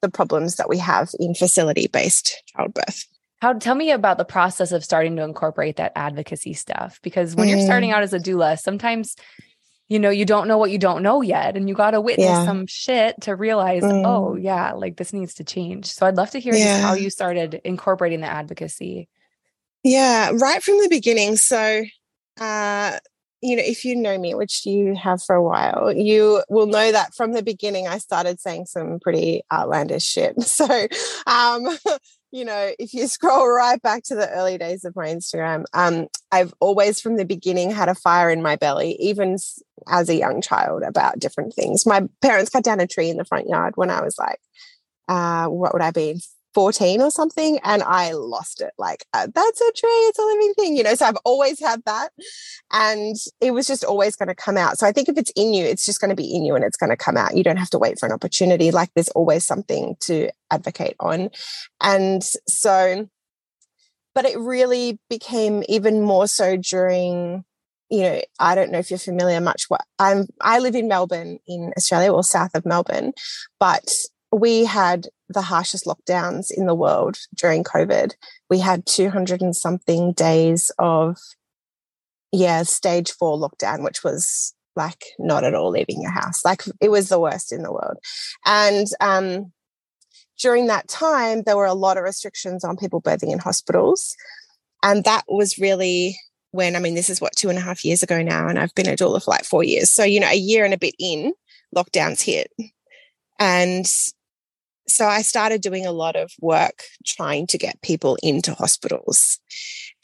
the 0.01 0.09
problems 0.09 0.55
that 0.55 0.69
we 0.69 0.77
have 0.77 1.09
in 1.19 1.35
facility 1.35 1.87
based 1.87 2.41
childbirth 2.47 3.05
how 3.41 3.51
tell 3.53 3.75
me 3.75 3.91
about 3.91 4.17
the 4.17 4.25
process 4.25 4.71
of 4.71 4.85
starting 4.85 5.17
to 5.17 5.23
incorporate 5.23 5.75
that 5.75 5.91
advocacy 5.95 6.53
stuff 6.53 6.99
because 7.03 7.35
when 7.35 7.47
mm. 7.47 7.51
you're 7.51 7.65
starting 7.65 7.89
mm. 7.89 7.93
out 7.93 8.03
as 8.03 8.13
a 8.13 8.19
doula 8.19 8.57
sometimes 8.57 9.17
you 9.87 9.99
know, 9.99 10.09
you 10.09 10.25
don't 10.25 10.47
know 10.47 10.57
what 10.57 10.71
you 10.71 10.79
don't 10.79 11.03
know 11.03 11.21
yet. 11.21 11.55
And 11.55 11.69
you 11.69 11.75
got 11.75 11.91
to 11.91 12.01
witness 12.01 12.25
yeah. 12.25 12.45
some 12.45 12.65
shit 12.65 13.21
to 13.21 13.35
realize, 13.35 13.83
oh, 13.83 13.87
mm. 13.87 14.03
oh, 14.05 14.35
yeah, 14.35 14.73
like 14.73 14.97
this 14.97 15.13
needs 15.13 15.35
to 15.35 15.43
change. 15.43 15.85
So 15.85 16.07
I'd 16.07 16.15
love 16.15 16.31
to 16.31 16.39
hear 16.39 16.55
yeah. 16.55 16.81
how 16.81 16.93
you 16.93 17.09
started 17.09 17.61
incorporating 17.63 18.21
the 18.21 18.27
advocacy. 18.27 19.07
Yeah, 19.83 20.31
right 20.33 20.63
from 20.63 20.81
the 20.81 20.89
beginning. 20.89 21.35
So, 21.35 21.83
uh, 22.39 22.97
you 23.41 23.55
know, 23.55 23.63
if 23.63 23.85
you 23.85 23.95
know 23.95 24.17
me, 24.17 24.33
which 24.33 24.65
you 24.65 24.95
have 24.95 25.21
for 25.21 25.35
a 25.35 25.43
while, 25.43 25.93
you 25.95 26.41
will 26.49 26.65
know 26.65 26.91
that 26.91 27.13
from 27.13 27.33
the 27.33 27.43
beginning 27.43 27.87
I 27.87 27.99
started 27.99 28.39
saying 28.39 28.65
some 28.65 28.99
pretty 28.99 29.43
outlandish 29.51 30.03
shit. 30.03 30.35
So, 30.41 30.87
um, 31.27 31.77
you 32.35 32.43
know, 32.43 32.71
if 32.77 32.93
you 32.93 33.07
scroll 33.07 33.47
right 33.47 33.81
back 33.81 34.03
to 34.03 34.15
the 34.15 34.29
early 34.29 34.57
days 34.57 34.83
of 34.83 34.95
my 34.95 35.07
Instagram, 35.07 35.63
um, 35.73 36.07
I've 36.31 36.53
always 36.59 36.99
from 36.99 37.15
the 37.15 37.25
beginning 37.25 37.71
had 37.71 37.89
a 37.89 37.95
fire 37.95 38.29
in 38.29 38.41
my 38.41 38.57
belly, 38.57 38.97
even 38.99 39.37
as 39.87 40.09
a 40.09 40.15
young 40.15 40.41
child, 40.41 40.83
about 40.83 41.19
different 41.19 41.53
things. 41.53 41.85
My 41.85 42.07
parents 42.21 42.49
cut 42.49 42.63
down 42.63 42.81
a 42.81 42.87
tree 42.87 43.09
in 43.09 43.17
the 43.17 43.25
front 43.25 43.47
yard 43.47 43.73
when 43.77 43.89
I 43.89 44.01
was 44.01 44.17
like, 44.17 44.39
uh, 45.07 45.47
what 45.47 45.73
would 45.73 45.81
I 45.81 45.91
be, 45.91 46.21
14 46.55 47.01
or 47.01 47.11
something 47.11 47.59
and 47.63 47.83
I 47.83 48.13
lost 48.13 48.61
it. 48.61 48.71
Like, 48.79 49.05
uh, 49.13 49.27
that's 49.35 49.61
a 49.61 49.71
tree, 49.73 49.89
it's 49.89 50.17
a 50.17 50.23
living 50.23 50.53
thing, 50.55 50.77
you 50.77 50.83
know. 50.83 50.95
So 50.95 51.05
I've 51.05 51.17
always 51.25 51.59
had 51.59 51.83
that. 51.85 52.11
And 52.71 53.15
it 53.41 53.51
was 53.51 53.67
just 53.67 53.83
always 53.83 54.15
going 54.15 54.29
to 54.29 54.35
come 54.35 54.57
out. 54.57 54.79
So 54.79 54.87
I 54.87 54.93
think 54.93 55.09
if 55.09 55.17
it's 55.17 55.31
in 55.35 55.53
you, 55.53 55.65
it's 55.65 55.85
just 55.85 55.99
going 55.99 56.09
to 56.09 56.15
be 56.15 56.33
in 56.33 56.45
you 56.45 56.55
and 56.55 56.63
it's 56.63 56.77
going 56.77 56.89
to 56.89 56.97
come 56.97 57.17
out. 57.17 57.35
You 57.35 57.43
don't 57.43 57.57
have 57.57 57.69
to 57.71 57.77
wait 57.77 57.99
for 57.99 58.05
an 58.07 58.13
opportunity. 58.13 58.71
Like, 58.71 58.89
there's 58.95 59.09
always 59.09 59.45
something 59.45 59.97
to 60.01 60.29
advocate 60.49 60.95
on. 60.99 61.29
And 61.81 62.23
so, 62.47 63.09
but 64.15 64.25
it 64.25 64.39
really 64.39 64.97
became 65.09 65.61
even 65.67 66.01
more 66.01 66.27
so 66.27 66.55
during 66.57 67.43
you 67.91 68.01
know, 68.01 68.19
I 68.39 68.55
don't 68.55 68.71
know 68.71 68.79
if 68.79 68.89
you're 68.89 68.97
familiar 68.97 69.39
much. 69.39 69.65
What 69.67 69.81
I'm, 69.99 70.25
I 70.41 70.57
live 70.57 70.73
in 70.73 70.87
Melbourne, 70.87 71.37
in 71.47 71.71
Australia, 71.77 72.11
or 72.11 72.23
south 72.23 72.55
of 72.55 72.65
Melbourne, 72.65 73.13
but 73.59 73.87
we 74.35 74.65
had 74.65 75.07
the 75.29 75.41
harshest 75.41 75.85
lockdowns 75.85 76.51
in 76.51 76.65
the 76.65 76.75
world 76.75 77.17
during 77.33 77.63
COVID. 77.63 78.15
We 78.49 78.59
had 78.59 78.85
200 78.85 79.41
and 79.41 79.55
something 79.55 80.11
days 80.11 80.71
of, 80.77 81.17
yeah, 82.33 82.63
stage 82.63 83.11
four 83.11 83.37
lockdown, 83.37 83.81
which 83.81 84.03
was 84.03 84.53
like 84.75 85.05
not 85.17 85.45
at 85.45 85.55
all 85.55 85.69
leaving 85.69 86.01
your 86.01 86.11
house. 86.11 86.43
Like 86.43 86.63
it 86.81 86.91
was 86.91 87.07
the 87.07 87.19
worst 87.19 87.53
in 87.53 87.63
the 87.63 87.71
world. 87.71 87.95
And 88.45 88.87
um, 88.99 89.53
during 90.37 90.67
that 90.67 90.89
time, 90.89 91.43
there 91.43 91.55
were 91.55 91.65
a 91.65 91.73
lot 91.73 91.95
of 91.95 92.03
restrictions 92.03 92.65
on 92.65 92.75
people 92.75 93.01
birthing 93.01 93.31
in 93.31 93.39
hospitals. 93.39 94.17
And 94.83 95.05
that 95.05 95.23
was 95.29 95.57
really 95.57 96.19
when, 96.51 96.75
I 96.75 96.79
mean, 96.79 96.95
this 96.95 97.09
is 97.09 97.21
what, 97.21 97.37
two 97.37 97.47
and 97.47 97.57
a 97.57 97.61
half 97.61 97.85
years 97.85 98.03
ago 98.03 98.21
now, 98.21 98.49
and 98.49 98.59
I've 98.59 98.75
been 98.75 98.89
a 98.89 98.97
doula 98.97 99.23
for 99.23 99.31
like 99.31 99.45
four 99.45 99.63
years. 99.63 99.89
So, 99.89 100.03
you 100.03 100.19
know, 100.19 100.27
a 100.27 100.35
year 100.35 100.65
and 100.65 100.73
a 100.73 100.77
bit 100.77 100.95
in, 100.99 101.31
lockdowns 101.73 102.21
hit. 102.21 102.51
And 103.39 103.85
so 104.87 105.07
I 105.07 105.21
started 105.21 105.61
doing 105.61 105.85
a 105.85 105.91
lot 105.91 106.15
of 106.15 106.31
work 106.39 106.83
trying 107.05 107.47
to 107.47 107.57
get 107.57 107.81
people 107.81 108.17
into 108.21 108.53
hospitals. 108.53 109.39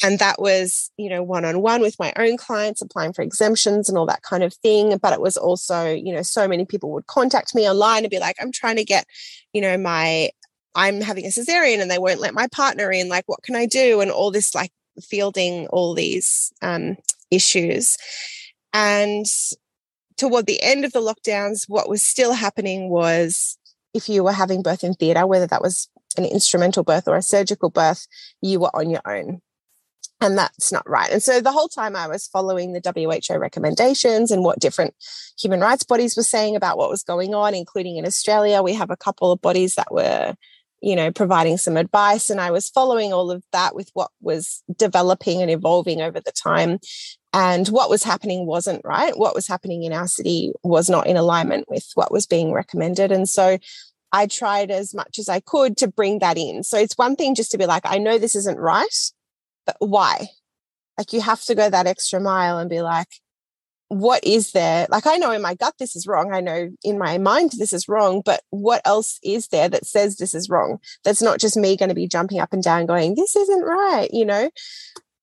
And 0.03 0.17
that 0.19 0.41
was, 0.41 0.91
you 0.97 1.09
know, 1.09 1.21
one 1.21 1.45
on 1.45 1.61
one 1.61 1.81
with 1.81 1.99
my 1.99 2.11
own 2.17 2.37
clients, 2.37 2.81
applying 2.81 3.13
for 3.13 3.21
exemptions 3.21 3.87
and 3.87 3.97
all 3.97 4.07
that 4.07 4.23
kind 4.23 4.43
of 4.43 4.53
thing. 4.55 4.97
But 4.97 5.13
it 5.13 5.21
was 5.21 5.37
also, 5.37 5.93
you 5.93 6.11
know, 6.11 6.23
so 6.23 6.47
many 6.47 6.65
people 6.65 6.91
would 6.91 7.05
contact 7.07 7.53
me 7.53 7.69
online 7.69 8.03
and 8.03 8.09
be 8.09 8.19
like, 8.19 8.37
I'm 8.41 8.51
trying 8.51 8.77
to 8.77 8.83
get, 8.83 9.05
you 9.53 9.61
know, 9.61 9.77
my, 9.77 10.31
I'm 10.73 11.01
having 11.01 11.25
a 11.25 11.29
cesarean 11.29 11.81
and 11.81 11.91
they 11.91 11.99
won't 11.99 12.19
let 12.19 12.33
my 12.33 12.47
partner 12.47 12.91
in. 12.91 13.09
Like, 13.09 13.25
what 13.27 13.43
can 13.43 13.55
I 13.55 13.67
do? 13.67 14.01
And 14.01 14.09
all 14.09 14.31
this, 14.31 14.55
like, 14.55 14.71
fielding 15.01 15.67
all 15.67 15.93
these 15.93 16.51
um, 16.61 16.97
issues. 17.29 17.97
And 18.73 19.25
toward 20.17 20.45
the 20.45 20.61
end 20.61 20.85
of 20.85 20.93
the 20.93 21.01
lockdowns, 21.01 21.65
what 21.67 21.89
was 21.89 22.01
still 22.01 22.33
happening 22.33 22.89
was 22.89 23.57
if 23.93 24.09
you 24.09 24.23
were 24.23 24.31
having 24.31 24.61
birth 24.61 24.83
in 24.83 24.93
theatre, 24.93 25.27
whether 25.27 25.47
that 25.47 25.61
was 25.61 25.89
an 26.17 26.25
instrumental 26.25 26.83
birth 26.83 27.07
or 27.07 27.15
a 27.15 27.21
surgical 27.21 27.69
birth, 27.69 28.07
you 28.41 28.59
were 28.59 28.75
on 28.75 28.89
your 28.89 29.01
own. 29.05 29.41
And 30.19 30.37
that's 30.37 30.71
not 30.71 30.87
right. 30.87 31.09
And 31.09 31.23
so 31.23 31.41
the 31.41 31.51
whole 31.51 31.67
time 31.67 31.95
I 31.95 32.07
was 32.07 32.27
following 32.27 32.73
the 32.73 32.81
WHO 33.27 33.39
recommendations 33.39 34.29
and 34.29 34.43
what 34.43 34.59
different 34.59 34.93
human 35.39 35.61
rights 35.61 35.83
bodies 35.83 36.15
were 36.15 36.21
saying 36.21 36.55
about 36.55 36.77
what 36.77 36.91
was 36.91 37.01
going 37.01 37.33
on, 37.33 37.55
including 37.55 37.97
in 37.97 38.05
Australia. 38.05 38.61
We 38.61 38.73
have 38.73 38.91
a 38.91 38.97
couple 38.97 39.31
of 39.31 39.41
bodies 39.41 39.75
that 39.75 39.91
were, 39.91 40.35
you 40.79 40.95
know, 40.95 41.11
providing 41.11 41.57
some 41.57 41.75
advice. 41.75 42.29
And 42.29 42.39
I 42.39 42.51
was 42.51 42.69
following 42.69 43.11
all 43.11 43.31
of 43.31 43.43
that 43.51 43.73
with 43.73 43.89
what 43.95 44.11
was 44.21 44.61
developing 44.75 45.41
and 45.41 45.49
evolving 45.49 46.01
over 46.01 46.19
the 46.19 46.31
time. 46.31 46.77
And 47.33 47.67
what 47.69 47.89
was 47.89 48.03
happening 48.03 48.45
wasn't 48.45 48.81
right. 48.83 49.17
What 49.17 49.35
was 49.35 49.47
happening 49.47 49.83
in 49.83 49.93
our 49.93 50.07
city 50.07 50.51
was 50.63 50.89
not 50.89 51.07
in 51.07 51.15
alignment 51.15 51.69
with 51.69 51.89
what 51.95 52.11
was 52.11 52.25
being 52.25 52.51
recommended. 52.51 53.11
And 53.11 53.27
so 53.27 53.57
I 54.11 54.27
tried 54.27 54.69
as 54.69 54.93
much 54.93 55.17
as 55.17 55.29
I 55.29 55.39
could 55.39 55.77
to 55.77 55.87
bring 55.87 56.19
that 56.19 56.37
in. 56.37 56.63
So 56.63 56.77
it's 56.77 56.97
one 56.97 57.15
thing 57.15 57.35
just 57.35 57.51
to 57.51 57.57
be 57.57 57.65
like, 57.65 57.83
I 57.85 57.97
know 57.97 58.17
this 58.17 58.35
isn't 58.35 58.59
right, 58.59 59.11
but 59.65 59.77
why? 59.79 60.27
Like 60.97 61.13
you 61.13 61.21
have 61.21 61.41
to 61.45 61.55
go 61.55 61.69
that 61.69 61.87
extra 61.87 62.19
mile 62.19 62.57
and 62.57 62.69
be 62.69 62.81
like, 62.81 63.07
what 63.87 64.23
is 64.23 64.51
there? 64.51 64.87
Like 64.89 65.07
I 65.07 65.17
know 65.17 65.31
in 65.31 65.41
my 65.41 65.55
gut 65.55 65.75
this 65.79 65.95
is 65.95 66.07
wrong. 66.07 66.33
I 66.33 66.41
know 66.41 66.69
in 66.83 66.97
my 66.97 67.17
mind 67.17 67.51
this 67.57 67.73
is 67.73 67.87
wrong, 67.87 68.21
but 68.25 68.41
what 68.49 68.81
else 68.85 69.19
is 69.23 69.47
there 69.47 69.69
that 69.69 69.85
says 69.85 70.17
this 70.17 70.33
is 70.33 70.49
wrong? 70.49 70.79
That's 71.03 71.21
not 71.21 71.39
just 71.39 71.57
me 71.57 71.77
going 71.77 71.89
to 71.89 71.95
be 71.95 72.07
jumping 72.07 72.39
up 72.39 72.51
and 72.51 72.63
down 72.63 72.85
going, 72.85 73.15
this 73.15 73.35
isn't 73.35 73.63
right, 73.63 74.09
you 74.11 74.25
know? 74.25 74.49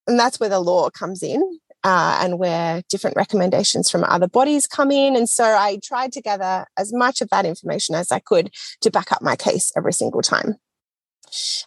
And 0.06 0.18
that's 0.18 0.40
where 0.40 0.48
the 0.48 0.60
law 0.60 0.88
comes 0.88 1.22
in 1.22 1.60
uh, 1.88 2.18
and 2.20 2.38
where 2.38 2.82
different 2.90 3.16
recommendations 3.16 3.90
from 3.90 4.04
other 4.04 4.28
bodies 4.28 4.66
come 4.66 4.90
in. 4.90 5.16
And 5.16 5.26
so 5.26 5.42
I 5.42 5.78
tried 5.82 6.12
to 6.12 6.20
gather 6.20 6.66
as 6.76 6.92
much 6.92 7.22
of 7.22 7.30
that 7.30 7.46
information 7.46 7.94
as 7.94 8.12
I 8.12 8.18
could 8.18 8.50
to 8.82 8.90
back 8.90 9.10
up 9.10 9.22
my 9.22 9.36
case 9.36 9.72
every 9.74 9.94
single 9.94 10.20
time. 10.20 10.56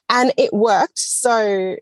And 0.09 0.31
it 0.37 0.53
worked. 0.53 0.99
So 0.99 1.77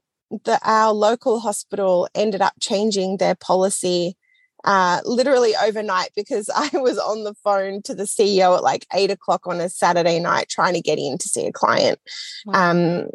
the, 0.46 0.58
our 0.64 0.94
local 0.94 1.42
hospital 1.42 2.08
ended 2.16 2.42
up 2.42 2.54
changing 2.62 3.18
their 3.18 3.36
policy 3.36 4.16
uh, 4.64 5.02
literally 5.04 5.54
overnight 5.62 6.12
because 6.16 6.50
I 6.56 6.70
was 6.78 6.98
on 6.98 7.26
the 7.26 7.34
phone 7.44 7.82
to 7.84 7.94
the 7.94 8.04
CEO 8.04 8.56
at 8.56 8.64
like 8.64 8.88
eight 8.94 9.12
o'clock 9.12 9.48
on 9.48 9.60
a 9.60 9.68
Saturday 9.68 10.18
night 10.22 10.48
trying 10.48 10.76
to 10.76 10.82
get 10.82 10.98
in 10.98 11.18
to 11.18 11.28
see 11.28 11.46
a 11.46 11.52
client. 11.52 12.00
Wow. 12.46 12.72
Um, 12.72 13.10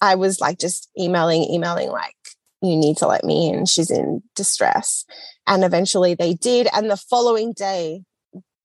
I 0.00 0.14
was 0.14 0.40
like 0.40 0.58
just 0.58 0.88
emailing, 0.98 1.42
emailing, 1.42 1.90
like 1.90 2.14
you 2.62 2.76
need 2.76 2.96
to 2.98 3.06
let 3.06 3.24
me 3.24 3.48
in. 3.48 3.66
She's 3.66 3.90
in 3.90 4.22
distress. 4.36 5.04
And 5.46 5.64
eventually 5.64 6.14
they 6.14 6.34
did. 6.34 6.68
And 6.72 6.90
the 6.90 6.96
following 6.96 7.52
day, 7.52 8.02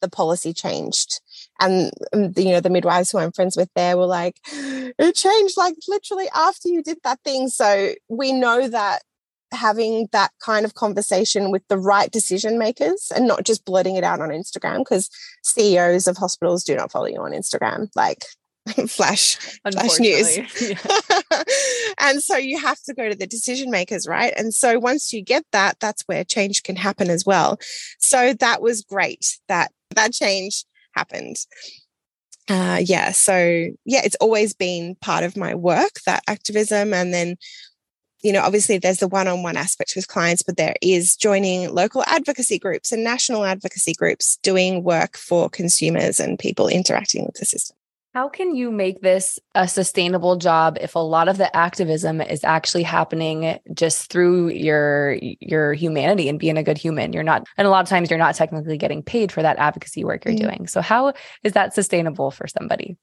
the 0.02 0.10
policy 0.10 0.54
changed. 0.54 1.22
And, 1.60 1.92
um, 2.14 2.34
you 2.36 2.52
know, 2.52 2.60
the 2.60 2.70
midwives 2.70 3.12
who 3.12 3.18
I'm 3.18 3.32
friends 3.32 3.56
with 3.56 3.70
there 3.76 3.98
were 3.98 4.06
like, 4.06 4.40
it 4.48 5.16
changed 5.16 5.58
like 5.58 5.76
literally 5.88 6.28
after 6.36 6.70
you 6.70 6.84
did 6.84 6.98
that 7.04 7.20
thing. 7.24 7.48
So 7.48 7.94
we 8.10 8.32
know 8.34 8.68
that 8.68 9.02
having 9.52 10.08
that 10.12 10.32
kind 10.40 10.66
of 10.66 10.74
conversation 10.74 11.52
with 11.52 11.64
the 11.70 11.78
right 11.78 12.12
decision 12.12 12.58
makers 12.60 13.12
and 13.16 13.28
not 13.28 13.46
just 13.46 13.64
blurting 13.64 13.96
it 13.96 14.04
out 14.04 14.20
on 14.20 14.30
Instagram 14.30 14.80
because 14.80 15.10
CEOs 15.44 16.08
of 16.08 16.18
hospitals 16.18 16.64
do 16.64 16.76
not 16.76 16.92
follow 16.92 17.06
you 17.06 17.22
on 17.22 17.32
Instagram. 17.32 17.88
Like 17.96 18.26
flash 18.88 19.36
flash 19.72 20.00
news. 20.00 20.40
And 22.00 22.22
so 22.22 22.36
you 22.38 22.60
have 22.60 22.82
to 22.84 22.94
go 22.94 23.10
to 23.10 23.16
the 23.16 23.28
decision 23.28 23.72
makers 23.72 24.08
right? 24.08 24.34
And 24.36 24.54
so 24.54 24.80
once 24.80 25.14
you 25.14 25.22
get 25.22 25.44
that 25.52 25.80
that's 25.80 26.04
where 26.04 26.24
change 26.24 26.64
can 26.64 26.76
happen 26.76 27.10
as 27.10 27.26
well. 27.26 27.60
So 28.00 28.34
that 28.34 28.62
was 28.62 28.82
great 28.82 29.38
that 29.48 29.72
that 29.96 30.14
change 30.14 30.66
happened. 30.94 31.38
Uh 32.50 32.80
yeah 32.84 33.12
so 33.12 33.36
yeah 33.86 34.02
it's 34.04 34.18
always 34.22 34.54
been 34.54 34.96
part 34.96 35.24
of 35.24 35.38
my 35.38 35.56
work 35.56 36.00
that 36.06 36.24
activism. 36.28 36.94
And 36.94 37.14
then 37.14 37.38
you 38.26 38.34
know, 38.34 38.42
obviously 38.42 38.80
there's 38.80 38.98
the 38.98 39.08
one 39.08 39.28
on 39.28 39.44
one 39.44 39.56
aspect 39.56 39.94
with 39.96 40.08
clients, 40.08 40.42
but 40.42 40.58
there 40.58 40.74
is 40.82 41.16
joining 41.16 41.72
local 41.72 42.04
advocacy 42.08 42.58
groups 42.58 42.92
and 42.92 43.04
national 43.04 43.46
advocacy 43.46 43.94
groups 43.94 44.38
doing 44.42 44.84
work 44.84 45.16
for 45.16 45.48
consumers 45.48 46.20
and 46.20 46.40
people 46.40 46.68
interacting 46.68 47.24
with 47.24 47.36
the 47.36 47.46
system. 47.46 47.75
How 48.16 48.30
can 48.30 48.56
you 48.56 48.72
make 48.72 49.02
this 49.02 49.38
a 49.56 49.68
sustainable 49.68 50.38
job 50.38 50.78
if 50.80 50.96
a 50.96 51.00
lot 51.00 51.28
of 51.28 51.38
the 51.38 51.54
activism 51.54 52.22
is 52.22 52.46
actually 52.46 52.84
happening 52.84 53.60
just 53.74 54.10
through 54.10 54.52
your 54.52 55.18
your 55.22 55.74
humanity 55.74 56.30
and 56.30 56.40
being 56.40 56.58
a 56.58 56.64
good 56.64 56.78
human? 56.78 57.12
You're 57.12 57.24
not 57.24 57.46
and 57.58 57.68
a 57.68 57.70
lot 57.70 57.84
of 57.84 57.90
times 57.90 58.10
you're 58.10 58.18
not 58.18 58.36
technically 58.36 58.78
getting 58.78 59.04
paid 59.04 59.34
for 59.34 59.42
that 59.42 59.58
advocacy 59.58 60.06
work 60.06 60.24
you're 60.24 60.34
mm-hmm. 60.34 60.48
doing. 60.48 60.68
So 60.68 60.80
how 60.80 61.12
is 61.44 61.52
that 61.54 61.74
sustainable 61.74 62.32
for 62.32 62.48
somebody? 62.48 62.96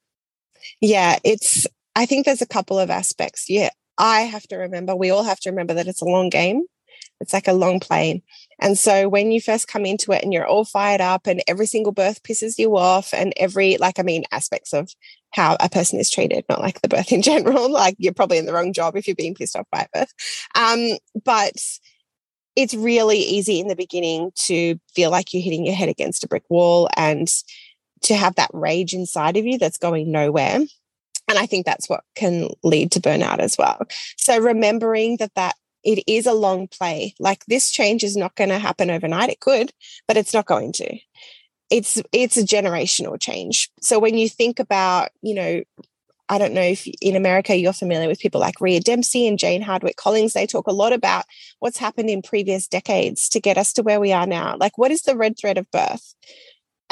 Yeah, 0.81 1.19
it's 1.25 1.67
I 1.95 2.07
think 2.07 2.25
there's 2.25 2.41
a 2.41 2.47
couple 2.47 2.79
of 2.79 2.89
aspects. 2.89 3.51
Yeah, 3.51 3.69
I 3.99 4.23
have 4.23 4.45
to 4.45 4.57
remember, 4.57 4.97
we 4.97 5.11
all 5.11 5.25
have 5.25 5.41
to 5.41 5.51
remember 5.51 5.75
that 5.75 5.89
it's 5.89 6.01
a 6.01 6.07
long 6.07 6.31
game. 6.31 6.63
It's 7.23 7.33
like 7.33 7.49
a 7.49 7.53
long 7.53 7.81
play. 7.81 8.23
And 8.61 8.79
so 8.79 9.09
when 9.09 9.33
you 9.33 9.41
first 9.41 9.69
come 9.69 9.87
into 9.87 10.13
it 10.13 10.23
and 10.23 10.33
you're 10.33 10.47
all 10.47 10.65
fired 10.65 11.01
up 11.01 11.27
and 11.27 11.43
every 11.49 11.67
single 11.67 11.93
birth 11.93 12.23
pisses 12.23 12.59
you 12.59 12.77
off 12.77 13.15
and 13.15 13.33
every, 13.37 13.77
like, 13.79 13.99
I 13.99 14.03
mean, 14.03 14.25
aspects 14.31 14.75
of 14.75 14.91
how 15.33 15.57
a 15.61 15.69
person 15.69 15.99
is 15.99 16.11
treated, 16.11 16.45
not 16.49 16.61
like 16.61 16.81
the 16.81 16.89
birth 16.89 17.13
in 17.13 17.23
general, 17.33 17.71
like 17.71 17.97
you're 17.99 18.13
probably 18.13 18.39
in 18.39 18.47
the 18.47 18.53
wrong 18.53 18.73
job 18.73 18.97
if 18.97 19.07
you're 19.07 19.17
being 19.17 19.35
pissed 19.35 19.57
off 19.57 19.67
by 19.73 19.87
a 19.93 19.99
birth. 19.99 20.13
Um, 20.55 20.99
but 21.25 21.55
it's 22.55 22.75
really 22.75 23.19
easy 23.19 23.61
in 23.61 23.69
the 23.69 23.77
beginning 23.77 24.31
to 24.45 24.79
feel 24.95 25.11
like 25.11 25.33
you're 25.33 25.43
hitting 25.43 25.65
your 25.65 25.75
head 25.75 25.89
against 25.89 26.25
a 26.25 26.29
brick 26.29 26.45
wall 26.51 26.89
and 26.97 27.29
to 28.03 28.15
have 28.15 28.35
that 28.35 28.51
rage 28.53 28.93
inside 28.93 29.37
of 29.37 29.47
you 29.47 29.59
that's 29.59 29.79
going 29.79 30.11
nowhere. 30.11 30.61
And 31.29 31.39
I 31.39 31.47
think 31.47 31.65
that's 31.65 31.89
what 31.89 32.05
can 32.15 32.49
lead 32.63 32.93
to 32.93 33.01
burnout 33.01 33.39
as 33.39 33.57
well. 33.59 33.87
So 34.19 34.39
remembering 34.39 35.17
that 35.19 35.35
that 35.35 35.55
it 35.85 36.03
is 36.07 36.27
a 36.27 36.33
long 36.33 36.69
play. 36.69 37.15
Like 37.19 37.45
this 37.47 37.71
change 37.71 38.05
is 38.05 38.17
not 38.17 38.35
going 38.37 38.51
to 38.51 38.59
happen 38.59 38.91
overnight. 38.91 39.31
It 39.31 39.41
could, 39.41 39.73
but 40.07 40.17
it's 40.17 40.35
not 40.35 40.47
going 40.47 40.73
to. 40.75 40.99
It's 41.71 42.01
it's 42.13 42.37
a 42.37 42.43
generational 42.43 43.19
change. 43.21 43.71
So 43.81 43.99
when 43.99 44.19
you 44.19 44.29
think 44.29 44.59
about, 44.59 45.11
you 45.23 45.35
know, 45.35 45.63
I 46.29 46.39
don't 46.39 46.55
know 46.55 46.63
if 46.63 46.87
in 47.01 47.17
America 47.17 47.57
you're 47.57 47.73
familiar 47.73 48.09
with 48.09 48.21
people 48.21 48.41
like 48.41 48.61
Rhea 48.61 48.81
Dempsey 48.81 49.27
and 49.27 49.39
Jane 49.39 49.63
Hardwicke 49.63 49.97
Collins. 49.97 50.33
They 50.33 50.47
talk 50.47 50.67
a 50.67 50.73
lot 50.73 50.93
about 50.93 51.25
what's 51.59 51.79
happened 51.79 52.11
in 52.11 52.23
previous 52.23 52.69
decades 52.69 53.29
to 53.31 53.41
get 53.41 53.59
us 53.59 53.73
to 53.75 53.83
where 53.83 54.01
we 54.01 54.13
are 54.13 54.27
now. 54.27 54.57
Like, 54.57 54.79
what 54.79 54.91
is 54.91 55.03
the 55.03 55.17
red 55.17 55.39
thread 55.39 55.59
of 55.59 55.71
birth? 55.71 56.15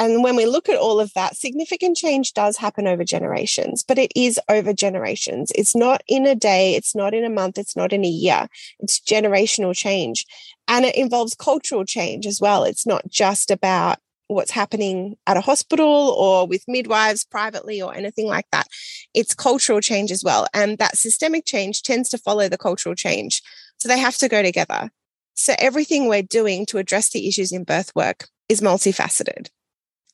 And 0.00 0.25
when 0.25 0.35
we 0.35 0.47
look 0.47 0.71
at 0.71 0.78
all 0.78 0.99
of 0.99 1.12
that, 1.12 1.37
significant 1.37 1.95
change 1.95 2.33
does 2.33 2.57
happen 2.57 2.87
over 2.87 3.04
generations, 3.04 3.85
but 3.87 3.99
it 3.99 4.11
is 4.16 4.40
over 4.49 4.73
generations. 4.73 5.52
It's 5.54 5.76
not 5.76 6.02
in 6.09 6.26
a 6.26 6.35
day, 6.35 6.75
it's 6.75 6.95
not 6.95 7.12
in 7.12 7.23
a 7.23 7.28
month, 7.28 7.59
it's 7.59 7.76
not 7.76 7.92
in 7.92 8.02
a 8.02 8.09
year. 8.09 8.49
It's 8.78 8.99
generational 8.99 9.76
change. 9.76 10.25
And 10.66 10.87
it 10.87 10.95
involves 10.95 11.35
cultural 11.35 11.85
change 11.85 12.26
as 12.26 12.40
well. 12.40 12.64
It's 12.64 12.87
not 12.87 13.11
just 13.11 13.50
about 13.50 13.99
what's 14.28 14.52
happening 14.52 15.16
at 15.26 15.37
a 15.37 15.42
hospital 15.42 16.14
or 16.16 16.47
with 16.47 16.64
midwives 16.66 17.23
privately 17.23 17.83
or 17.83 17.95
anything 17.95 18.26
like 18.26 18.47
that. 18.52 18.69
It's 19.12 19.35
cultural 19.35 19.83
change 19.83 20.11
as 20.11 20.25
well. 20.25 20.47
And 20.54 20.78
that 20.78 20.97
systemic 20.97 21.45
change 21.45 21.83
tends 21.83 22.09
to 22.09 22.16
follow 22.16 22.49
the 22.49 22.57
cultural 22.57 22.95
change. 22.95 23.42
So 23.76 23.87
they 23.87 23.99
have 23.99 24.16
to 24.16 24.30
go 24.30 24.42
together. 24.42 24.88
So 25.35 25.52
everything 25.59 26.09
we're 26.09 26.23
doing 26.23 26.64
to 26.66 26.78
address 26.78 27.11
the 27.11 27.28
issues 27.28 27.52
in 27.52 27.64
birth 27.64 27.92
work 27.95 28.28
is 28.49 28.62
multifaceted. 28.62 29.49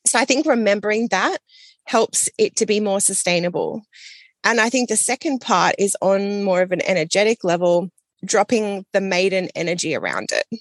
So 0.07 0.19
I 0.19 0.25
think 0.25 0.47
remembering 0.47 1.09
that 1.11 1.39
helps 1.85 2.29
it 2.39 2.57
to 2.57 2.67
be 2.67 2.81
more 2.81 3.01
sustainable. 3.01 3.83
And 4.45 4.61
I 4.61 4.71
think 4.71 4.89
the 4.89 4.97
second 4.97 5.41
part 5.41 5.75
is 5.79 5.97
on 6.01 6.45
more 6.45 6.63
of 6.63 6.73
an 6.73 6.83
energetic 6.87 7.43
level, 7.43 7.91
dropping 8.25 8.85
the 8.93 9.01
maiden 9.01 9.49
energy 9.55 9.95
around 9.95 10.31
it. 10.33 10.61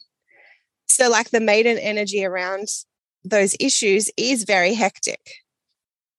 So, 0.87 1.09
like 1.09 1.31
the 1.31 1.39
maiden 1.39 1.77
energy 1.77 2.23
around 2.23 2.67
those 3.23 3.55
issues 3.59 4.09
is 4.17 4.43
very 4.43 4.73
hectic. 4.73 5.19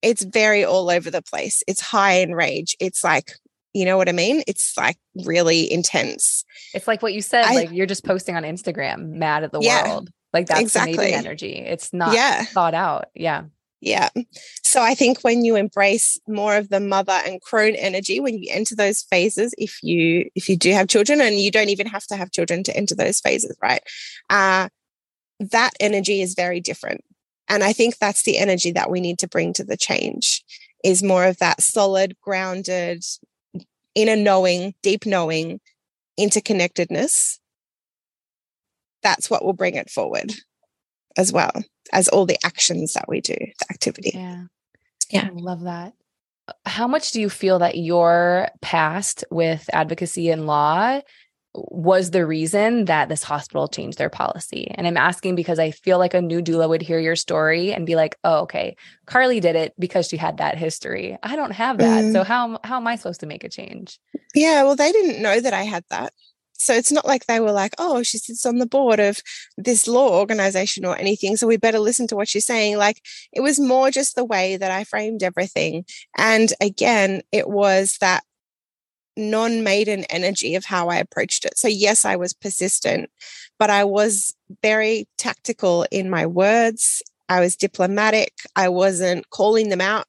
It's 0.03 0.23
very 0.23 0.65
all 0.65 0.91
over 0.91 1.11
the 1.11 1.23
place. 1.23 1.63
It's 1.67 1.81
high 1.81 2.15
in 2.15 2.35
rage. 2.35 2.77
It's 2.81 3.03
like, 3.03 3.33
you 3.73 3.85
know 3.85 3.97
what 3.97 4.09
I 4.09 4.13
mean? 4.13 4.43
It's 4.47 4.77
like 4.77 4.97
really 5.25 5.71
intense. 5.73 6.45
It's 6.75 6.87
like 6.87 7.03
what 7.03 7.15
you 7.15 7.23
said, 7.23 7.45
I, 7.47 7.55
like 7.55 7.71
you're 7.73 7.87
just 7.87 8.05
posting 8.05 8.37
on 8.37 8.43
Instagram, 8.43 9.11
mad 9.11 9.45
at 9.45 9.53
the 9.53 9.61
yeah, 9.61 9.89
world. 9.89 10.11
Like 10.37 10.49
that's 10.49 10.61
exactly. 10.61 11.15
energy. 11.15 11.55
It's 11.55 11.95
not 11.95 12.13
yeah. 12.15 12.45
thought 12.45 12.75
out. 12.75 13.07
Yeah. 13.15 13.45
Yeah. 13.81 14.11
So 14.63 14.83
I 14.83 14.95
think 14.95 15.21
when 15.23 15.47
you 15.47 15.57
embrace 15.57 16.19
more 16.29 16.57
of 16.57 16.69
the 16.69 16.79
mother 16.79 17.19
and 17.25 17.41
crone 17.41 17.75
energy, 17.75 18.21
when 18.21 18.37
you 18.37 18.51
enter 18.53 18.77
those 18.77 19.01
phases, 19.01 19.55
if 19.57 19.83
you 19.83 20.29
if 20.35 20.51
you 20.51 20.59
do 20.59 20.73
have 20.73 20.89
children, 20.89 21.23
and 21.23 21.41
you 21.41 21.51
don't 21.51 21.71
even 21.71 21.87
have 21.87 22.07
to 22.09 22.17
have 22.17 22.33
children 22.33 22.63
to 22.65 22.77
enter 22.77 22.95
those 22.95 23.19
phases, 23.19 23.57
right? 23.63 23.81
Uh, 24.29 24.69
that 25.41 25.71
energy 25.81 26.21
is 26.21 26.35
very 26.35 26.61
different. 26.61 27.03
And 27.49 27.65
I 27.65 27.73
think 27.73 27.97
that's 27.97 28.25
the 28.25 28.37
energy 28.37 28.73
that 28.73 28.91
we 28.91 29.01
need 29.01 29.19
to 29.21 29.29
bring 29.29 29.55
to 29.55 29.65
the 29.65 29.77
change 29.79 30.45
is 30.85 31.03
more 31.03 31.25
of 31.25 31.39
that 31.39 31.63
solid, 31.63 32.15
grounded, 32.21 33.05
inner 33.95 34.17
knowing, 34.17 34.75
deep 34.83 35.07
knowing, 35.07 35.61
interconnectedness. 36.21 37.39
That's 39.07 39.31
what 39.31 39.45
will 39.45 39.53
bring 39.53 39.77
it 39.77 39.89
forward 39.89 40.33
as 41.17 41.33
well 41.33 41.53
as 41.93 42.09
all 42.09 42.27
the 42.27 42.39
actions 42.45 42.95
that 42.95 43.09
we 43.09 43.21
do, 43.21 43.37
the 43.37 43.67
activity. 43.71 44.11
Yeah. 44.15 44.47
Yeah. 45.11 45.29
I 45.29 45.31
love 45.35 45.61
that. 45.63 45.93
How 46.65 46.89
much 46.89 47.13
do 47.13 47.21
you 47.21 47.31
feel 47.31 47.61
that 47.61 47.79
your 47.79 48.49
past 48.63 49.25
with 49.31 49.71
advocacy 49.73 50.29
and 50.31 50.49
law 50.49 51.01
was 51.55 52.11
the 52.11 52.27
reason 52.27 52.87
that 52.87 53.09
this 53.09 53.23
hospital 53.23 53.69
changed 53.69 53.99
their 53.99 54.11
policy. 54.11 54.71
And 54.75 54.87
I'm 54.87 54.97
asking 54.97 55.37
because 55.37 55.59
I 55.59 55.71
feel 55.71 55.99
like 55.99 56.15
a 56.15 56.21
new 56.21 56.43
doula 56.43 56.69
would 56.69 56.83
hear 56.83 56.99
your 56.99 57.17
story 57.17 57.73
and 57.73 57.87
be 57.87 57.97
like, 57.97 58.17
"Oh, 58.25 58.41
okay, 58.41 58.77
Karli 59.07 59.41
did 59.41 59.57
it 59.57 59.73
because 59.79 60.09
she 60.09 60.17
had 60.17 60.39
that 60.39 60.59
history. 60.59 61.17
I 61.23 61.37
don't 61.37 61.53
have 61.53 61.79
that. 61.79 62.05
Mm. 62.05 62.13
So 62.13 62.25
how 62.25 62.59
how 62.65 62.77
am 62.77 62.87
I 62.87 62.97
supposed 62.97 63.21
to 63.21 63.27
make 63.27 63.45
a 63.45 63.49
change?" 63.49 63.99
Yeah, 64.35 64.65
well, 64.65 64.77
they 64.77 64.93
didn't 64.93 65.23
know 65.23 65.41
that 65.41 65.55
I 65.55 65.63
had 65.63 65.85
that. 65.89 66.13
So 66.59 66.75
it's 66.75 66.93
not 66.93 67.07
like 67.07 67.27
they 67.27 67.41
were 67.41 67.53
like, 67.53 67.75
"Oh, 67.79 68.03
she 68.03 68.19
sits 68.19 68.47
on 68.47 68.59
the 68.59 68.67
board 68.67 69.01
of 69.01 69.21
this 69.57 69.87
law 69.87 70.19
organization 70.19 70.85
or 70.85 70.97
anything, 70.97 71.37
so 71.37 71.47
we 71.47 71.57
better 71.57 71.79
listen 71.79 72.07
to 72.09 72.17
what 72.17 72.29
she's 72.29 72.47
saying." 72.47 72.79
Like 72.79 73.03
it 73.33 73.41
was 73.41 73.61
more 73.61 73.91
just 73.91 74.15
the 74.15 74.25
way 74.25 74.57
that 74.57 74.71
I 74.71 74.85
framed 74.85 75.23
everything. 75.23 75.85
And 76.17 76.53
again, 76.61 77.23
it 77.33 77.49
was 77.49 77.99
that 78.01 78.25
non 79.17 79.65
maiden 79.65 80.05
energy 80.05 80.55
of 80.55 80.65
how 80.65 80.89
I 80.89 80.97
approached 80.97 81.45
it. 81.45 81.59
So, 81.59 81.69
yes, 81.69 82.05
I 82.05 82.17
was 82.17 82.33
persistent, 82.33 83.11
but 83.59 83.71
I 83.71 83.85
was 83.85 84.35
very 84.63 85.09
tactical 85.19 85.87
in 85.91 86.11
my 86.11 86.27
words. 86.27 87.03
I 87.29 87.41
was 87.41 87.57
diplomatic. 87.57 88.33
I 88.55 88.69
wasn't 88.69 89.29
calling 89.31 89.69
them 89.71 89.81
out 89.81 90.07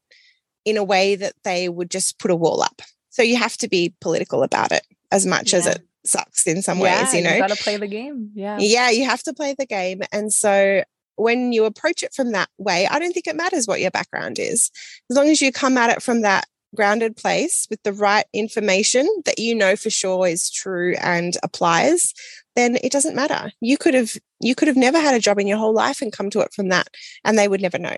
in 0.66 0.78
a 0.78 0.84
way 0.84 1.16
that 1.16 1.34
they 1.44 1.70
would 1.70 1.90
just 1.90 2.20
put 2.20 2.32
a 2.32 2.36
wall 2.36 2.62
up. 2.62 2.82
So, 3.10 3.24
you 3.24 3.38
have 3.38 3.58
to 3.58 3.68
be 3.68 3.96
political 4.02 4.44
about 4.44 4.72
it 4.72 4.86
as 5.12 5.26
much 5.26 5.54
yeah. 5.54 5.60
as 5.60 5.68
it 5.68 5.82
sucks 6.06 6.48
in 6.48 6.62
some 6.62 6.80
yeah, 6.80 7.02
ways, 7.02 7.14
you 7.14 7.22
know. 7.22 7.34
You 7.34 7.40
got 7.40 7.50
to 7.50 7.64
play 7.64 7.78
the 7.78 7.88
game. 7.88 8.32
Yeah. 8.34 8.58
Yeah, 8.60 8.90
you 8.90 9.06
have 9.06 9.24
to 9.24 9.34
play 9.34 9.56
the 9.58 9.66
game. 9.66 10.02
And 10.12 10.34
so, 10.34 10.84
when 11.16 11.52
you 11.52 11.66
approach 11.66 12.04
it 12.04 12.14
from 12.14 12.32
that 12.34 12.50
way, 12.58 12.88
I 12.88 13.00
don't 13.00 13.12
think 13.12 13.28
it 13.28 13.36
matters 13.36 13.68
what 13.68 13.82
your 13.82 13.92
background 13.92 14.38
is. 14.38 14.70
As 15.10 15.18
long 15.18 15.30
as 15.30 15.42
you 15.42 15.52
come 15.52 15.78
at 15.78 15.90
it 15.90 16.04
from 16.04 16.22
that 16.22 16.46
grounded 16.76 17.16
place 17.16 17.68
with 17.70 17.82
the 17.84 17.94
right 17.94 18.26
information 18.34 19.08
that 19.26 19.40
you 19.40 19.56
know 19.56 19.76
for 19.76 19.90
sure 19.90 20.28
is 20.28 20.50
true 20.50 20.96
and 21.02 21.38
applies 21.42 22.14
then 22.56 22.78
it 22.84 22.92
doesn't 22.92 23.16
matter 23.16 23.52
you 23.62 23.78
could 23.78 23.94
have 23.94 24.12
you 24.42 24.54
could 24.54 24.68
have 24.68 24.78
never 24.78 25.00
had 25.00 25.16
a 25.16 25.20
job 25.20 25.40
in 25.40 25.48
your 25.48 25.58
whole 25.58 25.74
life 25.74 26.02
and 26.02 26.12
come 26.12 26.30
to 26.30 26.42
it 26.42 26.54
from 26.54 26.68
that 26.70 26.88
and 27.24 27.38
they 27.38 27.48
would 27.48 27.62
never 27.62 27.80
know 27.80 27.96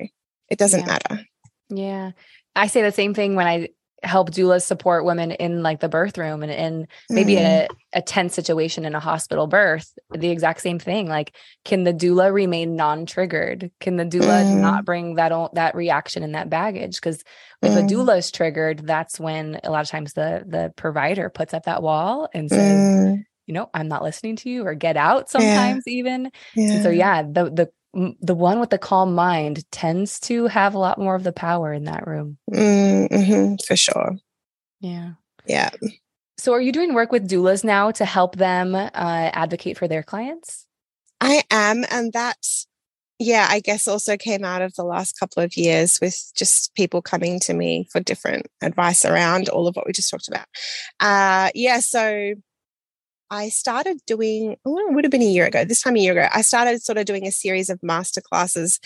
it 0.49 0.59
doesn't 0.59 0.81
yeah. 0.81 0.85
matter 0.85 1.21
yeah 1.69 2.12
i 2.55 2.67
say 2.67 2.81
the 2.81 2.91
same 2.91 3.13
thing 3.13 3.35
when 3.35 3.47
i 3.47 3.67
help 4.03 4.31
doulas 4.31 4.63
support 4.63 5.05
women 5.05 5.31
in 5.31 5.63
like 5.63 5.79
the 5.79 5.89
birth 5.89 6.17
room 6.17 6.43
and 6.43 6.51
in 6.51 6.88
maybe 7.09 7.35
mm. 7.35 7.39
a, 7.39 7.67
a 7.93 8.01
tense 8.01 8.33
situation 8.33 8.85
in 8.85 8.95
a 8.95 8.99
hospital 8.99 9.47
birth 9.47 9.97
the 10.12 10.29
exact 10.29 10.62
same 10.62 10.79
thing 10.79 11.07
like 11.07 11.35
can 11.65 11.83
the 11.83 11.93
doula 11.93 12.31
remain 12.33 12.75
non-triggered 12.75 13.71
can 13.79 13.97
the 13.97 14.05
doula 14.05 14.43
mm. 14.43 14.62
not 14.62 14.85
bring 14.85 15.15
that 15.15 15.31
that 15.53 15.75
reaction 15.75 16.23
and 16.23 16.35
that 16.35 16.49
baggage 16.49 16.95
because 16.95 17.23
if 17.62 17.73
mm. 17.73 17.77
a 17.77 17.81
doula 17.81 18.17
is 18.17 18.31
triggered 18.31 18.85
that's 18.85 19.19
when 19.19 19.59
a 19.63 19.69
lot 19.69 19.81
of 19.81 19.89
times 19.89 20.13
the 20.13 20.43
the 20.47 20.71
provider 20.75 21.29
puts 21.29 21.53
up 21.53 21.63
that 21.65 21.83
wall 21.83 22.29
and 22.33 22.49
says 22.49 22.79
mm. 22.79 23.23
you 23.47 23.53
know 23.53 23.69
i'm 23.73 23.88
not 23.88 24.03
listening 24.03 24.35
to 24.35 24.49
you 24.49 24.65
or 24.65 24.75
get 24.75 24.97
out 24.97 25.29
sometimes 25.29 25.83
yeah. 25.85 25.93
even 25.93 26.31
yeah. 26.55 26.81
so 26.81 26.89
yeah 26.89 27.21
the 27.23 27.45
the 27.51 27.69
the 27.93 28.36
one 28.36 28.60
with 28.60 28.69
the 28.69 28.78
calm 28.78 29.15
mind 29.15 29.69
tends 29.71 30.19
to 30.21 30.47
have 30.47 30.75
a 30.75 30.80
lot 30.80 30.99
more 30.99 31.15
of 31.15 31.23
the 31.23 31.34
power 31.34 31.73
in 31.73 31.86
that 31.86 32.06
room. 32.06 32.38
Mm-hmm, 32.52 33.56
for 33.65 33.75
sure. 33.75 34.15
Yeah. 34.80 35.12
Yeah. 35.45 35.71
So, 36.38 36.54
are 36.54 36.62
you 36.62 36.71
doing 36.71 36.93
work 36.93 37.12
with 37.12 37.30
doulas 37.30 37.63
now 37.63 37.91
to 37.91 38.06
help 38.06 38.36
them 38.36 38.75
uh, 38.75 38.89
advocate 38.93 39.78
for 39.78 39.88
their 39.88 40.04
clients? 40.04 40.65
I 41.19 41.43
am. 41.52 41.84
And 41.91 42.13
that's, 42.13 42.67
yeah, 43.17 43.47
I 43.49 43.60
guess 43.60 43.88
also 43.88 44.15
came 44.15 44.45
out 44.45 44.62
of 44.62 44.73
the 44.75 44.86
last 44.86 45.19
couple 45.19 45.43
of 45.43 45.58
years 45.58 45.99
with 46.02 46.32
just 46.36 46.73
people 46.75 47.02
coming 47.02 47.39
to 47.41 47.54
me 47.54 47.89
for 47.91 47.99
different 47.99 48.47
advice 48.62 49.04
around 49.04 49.49
all 49.49 49.67
of 49.67 49.75
what 49.75 49.86
we 49.86 49.91
just 49.91 50.10
talked 50.10 50.30
about. 50.30 50.45
Uh, 50.99 51.49
yeah. 51.56 51.82
So, 51.82 52.36
I 53.31 53.49
started 53.49 53.99
doing, 54.05 54.57
oh, 54.65 54.77
it 54.79 54.93
would 54.93 55.03
have 55.03 55.11
been 55.11 55.21
a 55.21 55.25
year 55.25 55.45
ago, 55.45 55.63
this 55.63 55.81
time 55.81 55.95
a 55.95 55.99
year 55.99 56.13
ago, 56.13 56.27
I 56.33 56.41
started 56.41 56.81
sort 56.81 56.97
of 56.97 57.05
doing 57.05 57.27
a 57.27 57.31
series 57.31 57.69
of 57.69 57.79
masterclasses 57.81 58.79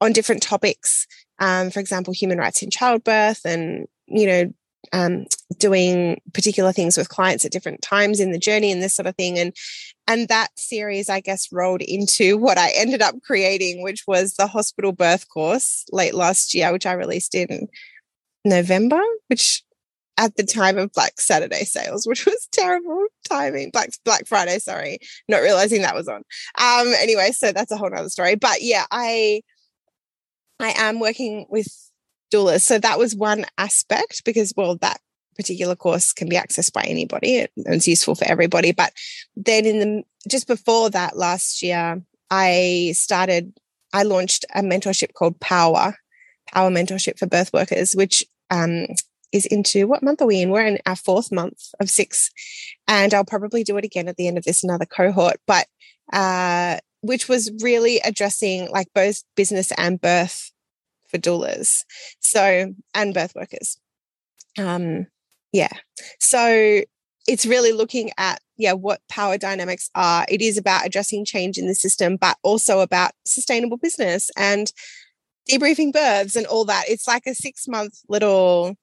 on 0.00 0.12
different 0.12 0.42
topics. 0.42 1.06
Um, 1.40 1.70
for 1.70 1.80
example, 1.80 2.12
human 2.12 2.38
rights 2.38 2.62
in 2.62 2.70
childbirth 2.70 3.44
and, 3.44 3.86
you 4.06 4.26
know, 4.26 4.52
um, 4.92 5.26
doing 5.58 6.20
particular 6.32 6.72
things 6.72 6.96
with 6.96 7.08
clients 7.08 7.44
at 7.44 7.52
different 7.52 7.82
times 7.82 8.20
in 8.20 8.32
the 8.32 8.38
journey 8.38 8.72
and 8.72 8.82
this 8.82 8.94
sort 8.94 9.06
of 9.06 9.16
thing. 9.16 9.38
And 9.38 9.54
and 10.06 10.28
that 10.28 10.48
series, 10.56 11.10
I 11.10 11.20
guess, 11.20 11.52
rolled 11.52 11.82
into 11.82 12.38
what 12.38 12.58
I 12.58 12.70
ended 12.74 13.02
up 13.02 13.16
creating, 13.22 13.82
which 13.82 14.04
was 14.06 14.34
the 14.34 14.46
hospital 14.46 14.92
birth 14.92 15.28
course 15.28 15.84
late 15.92 16.14
last 16.14 16.54
year, 16.54 16.72
which 16.72 16.86
I 16.86 16.92
released 16.92 17.34
in 17.34 17.68
November, 18.44 19.00
which 19.28 19.62
at 20.18 20.36
the 20.36 20.42
time 20.42 20.76
of 20.76 20.92
Black 20.92 21.20
Saturday 21.20 21.64
sales, 21.64 22.06
which 22.06 22.26
was 22.26 22.48
terrible 22.52 23.06
timing. 23.26 23.70
Black 23.70 23.90
Black 24.04 24.26
Friday, 24.26 24.58
sorry, 24.58 24.98
not 25.28 25.38
realizing 25.38 25.82
that 25.82 25.94
was 25.94 26.08
on. 26.08 26.22
Um, 26.60 26.92
anyway, 26.98 27.30
so 27.30 27.52
that's 27.52 27.70
a 27.70 27.76
whole 27.76 27.88
nother 27.88 28.10
story. 28.10 28.34
But 28.34 28.60
yeah, 28.60 28.84
I 28.90 29.42
I 30.60 30.74
am 30.76 31.00
working 31.00 31.46
with 31.48 31.68
doulas. 32.34 32.62
So 32.62 32.78
that 32.78 32.98
was 32.98 33.14
one 33.14 33.46
aspect 33.56 34.24
because 34.24 34.52
well, 34.56 34.76
that 34.76 35.00
particular 35.36 35.76
course 35.76 36.12
can 36.12 36.28
be 36.28 36.36
accessed 36.36 36.72
by 36.72 36.82
anybody 36.82 37.38
and 37.38 37.48
it's 37.56 37.86
useful 37.86 38.16
for 38.16 38.24
everybody. 38.24 38.72
But 38.72 38.92
then 39.36 39.64
in 39.64 39.78
the 39.78 40.02
just 40.28 40.48
before 40.48 40.90
that 40.90 41.16
last 41.16 41.62
year, 41.62 42.02
I 42.28 42.92
started 42.94 43.54
I 43.92 44.02
launched 44.02 44.44
a 44.54 44.62
mentorship 44.62 45.14
called 45.14 45.38
Power, 45.40 45.94
Power 46.52 46.70
Mentorship 46.70 47.18
for 47.18 47.26
Birth 47.26 47.52
Workers, 47.52 47.94
which 47.94 48.24
um, 48.50 48.86
is 49.32 49.46
into 49.46 49.86
what 49.86 50.02
month 50.02 50.22
are 50.22 50.26
we 50.26 50.40
in? 50.40 50.50
We're 50.50 50.66
in 50.66 50.78
our 50.86 50.96
fourth 50.96 51.30
month 51.30 51.74
of 51.80 51.90
six, 51.90 52.30
and 52.86 53.12
I'll 53.12 53.24
probably 53.24 53.64
do 53.64 53.76
it 53.76 53.84
again 53.84 54.08
at 54.08 54.16
the 54.16 54.28
end 54.28 54.38
of 54.38 54.44
this 54.44 54.64
another 54.64 54.86
cohort, 54.86 55.36
but 55.46 55.66
uh, 56.12 56.78
which 57.02 57.28
was 57.28 57.50
really 57.62 57.98
addressing 58.04 58.70
like 58.70 58.88
both 58.94 59.22
business 59.36 59.72
and 59.76 60.00
birth 60.00 60.50
for 61.08 61.18
doulas, 61.18 61.84
so 62.20 62.74
and 62.94 63.14
birth 63.14 63.34
workers. 63.34 63.78
um, 64.58 65.06
yeah. 65.52 65.72
So 66.20 66.82
it's 67.26 67.46
really 67.46 67.72
looking 67.72 68.10
at 68.16 68.40
yeah 68.56 68.72
what 68.72 69.00
power 69.08 69.38
dynamics 69.38 69.90
are. 69.94 70.24
It 70.28 70.40
is 70.40 70.56
about 70.58 70.86
addressing 70.86 71.24
change 71.24 71.58
in 71.58 71.66
the 71.66 71.74
system, 71.74 72.16
but 72.16 72.36
also 72.42 72.80
about 72.80 73.12
sustainable 73.24 73.76
business 73.76 74.30
and 74.36 74.72
debriefing 75.50 75.92
births 75.92 76.36
and 76.36 76.46
all 76.46 76.64
that. 76.66 76.84
It's 76.88 77.08
like 77.08 77.26
a 77.26 77.34
six 77.34 77.66
month 77.68 78.00
little 78.08 78.76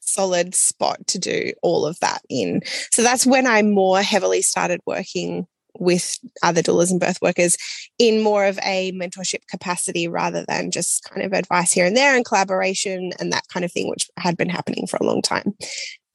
solid 0.00 0.54
spot 0.54 1.06
to 1.08 1.18
do 1.18 1.52
all 1.62 1.86
of 1.86 1.98
that 2.00 2.22
in. 2.28 2.62
So 2.90 3.02
that's 3.02 3.26
when 3.26 3.46
I 3.46 3.62
more 3.62 4.02
heavily 4.02 4.42
started 4.42 4.80
working 4.86 5.46
with 5.78 6.18
other 6.42 6.62
doulas 6.62 6.90
and 6.90 7.00
birth 7.00 7.20
workers 7.22 7.56
in 7.98 8.22
more 8.22 8.44
of 8.44 8.58
a 8.64 8.92
mentorship 8.92 9.46
capacity 9.48 10.08
rather 10.08 10.44
than 10.46 10.70
just 10.70 11.04
kind 11.04 11.22
of 11.22 11.32
advice 11.32 11.72
here 11.72 11.86
and 11.86 11.96
there 11.96 12.16
and 12.16 12.24
collaboration 12.24 13.12
and 13.20 13.32
that 13.32 13.46
kind 13.52 13.64
of 13.64 13.72
thing, 13.72 13.88
which 13.88 14.08
had 14.16 14.36
been 14.36 14.48
happening 14.48 14.86
for 14.86 14.98
a 15.00 15.04
long 15.04 15.22
time. 15.22 15.54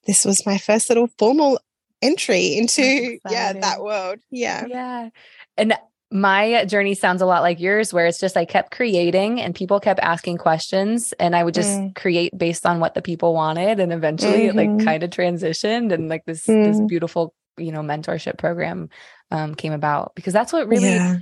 This 0.06 0.26
was 0.26 0.46
my 0.46 0.58
first 0.58 0.90
little 0.90 1.10
formal 1.18 1.60
entry 2.02 2.58
into 2.58 3.18
yeah 3.30 3.54
that 3.54 3.82
world. 3.82 4.20
Yeah. 4.30 4.66
Yeah. 4.68 5.10
And 5.58 5.74
my 6.16 6.64
journey 6.64 6.96
sounds 6.96 7.22
a 7.22 7.26
lot 7.26 7.42
like 7.42 7.60
yours 7.60 7.94
where 7.94 8.06
it's 8.06 8.22
just 8.22 8.38
I 8.38 8.46
kept 8.46 8.72
creating 8.72 9.42
and 9.42 9.54
people 9.54 9.82
kept 9.82 10.00
asking 10.00 10.38
questions 10.38 11.14
and 11.20 11.36
I 11.36 11.44
would 11.44 11.54
just 11.54 11.78
mm. 11.78 11.94
create 11.94 12.36
based 12.38 12.66
on 12.66 12.80
what 12.80 12.94
the 12.94 13.02
people 13.02 13.34
wanted 13.34 13.82
and 13.82 13.92
eventually 13.92 14.48
mm-hmm. 14.48 14.50
it 14.50 14.56
like 14.56 14.70
mm-hmm. 14.70 14.86
kind 14.86 15.04
of 15.04 15.10
transitioned 15.10 15.92
and 15.92 16.08
like 16.08 16.24
this 16.24 16.48
mm. 16.48 16.64
this 16.64 16.80
beautiful 16.88 17.34
you 17.58 17.74
know 17.74 17.82
mentorship 17.82 18.38
program 18.38 18.88
um, 19.30 19.56
came 19.56 19.74
about 19.74 20.16
because 20.16 20.32
that's 20.32 20.54
what 20.54 20.70
really 20.70 20.86
yeah. 20.86 21.18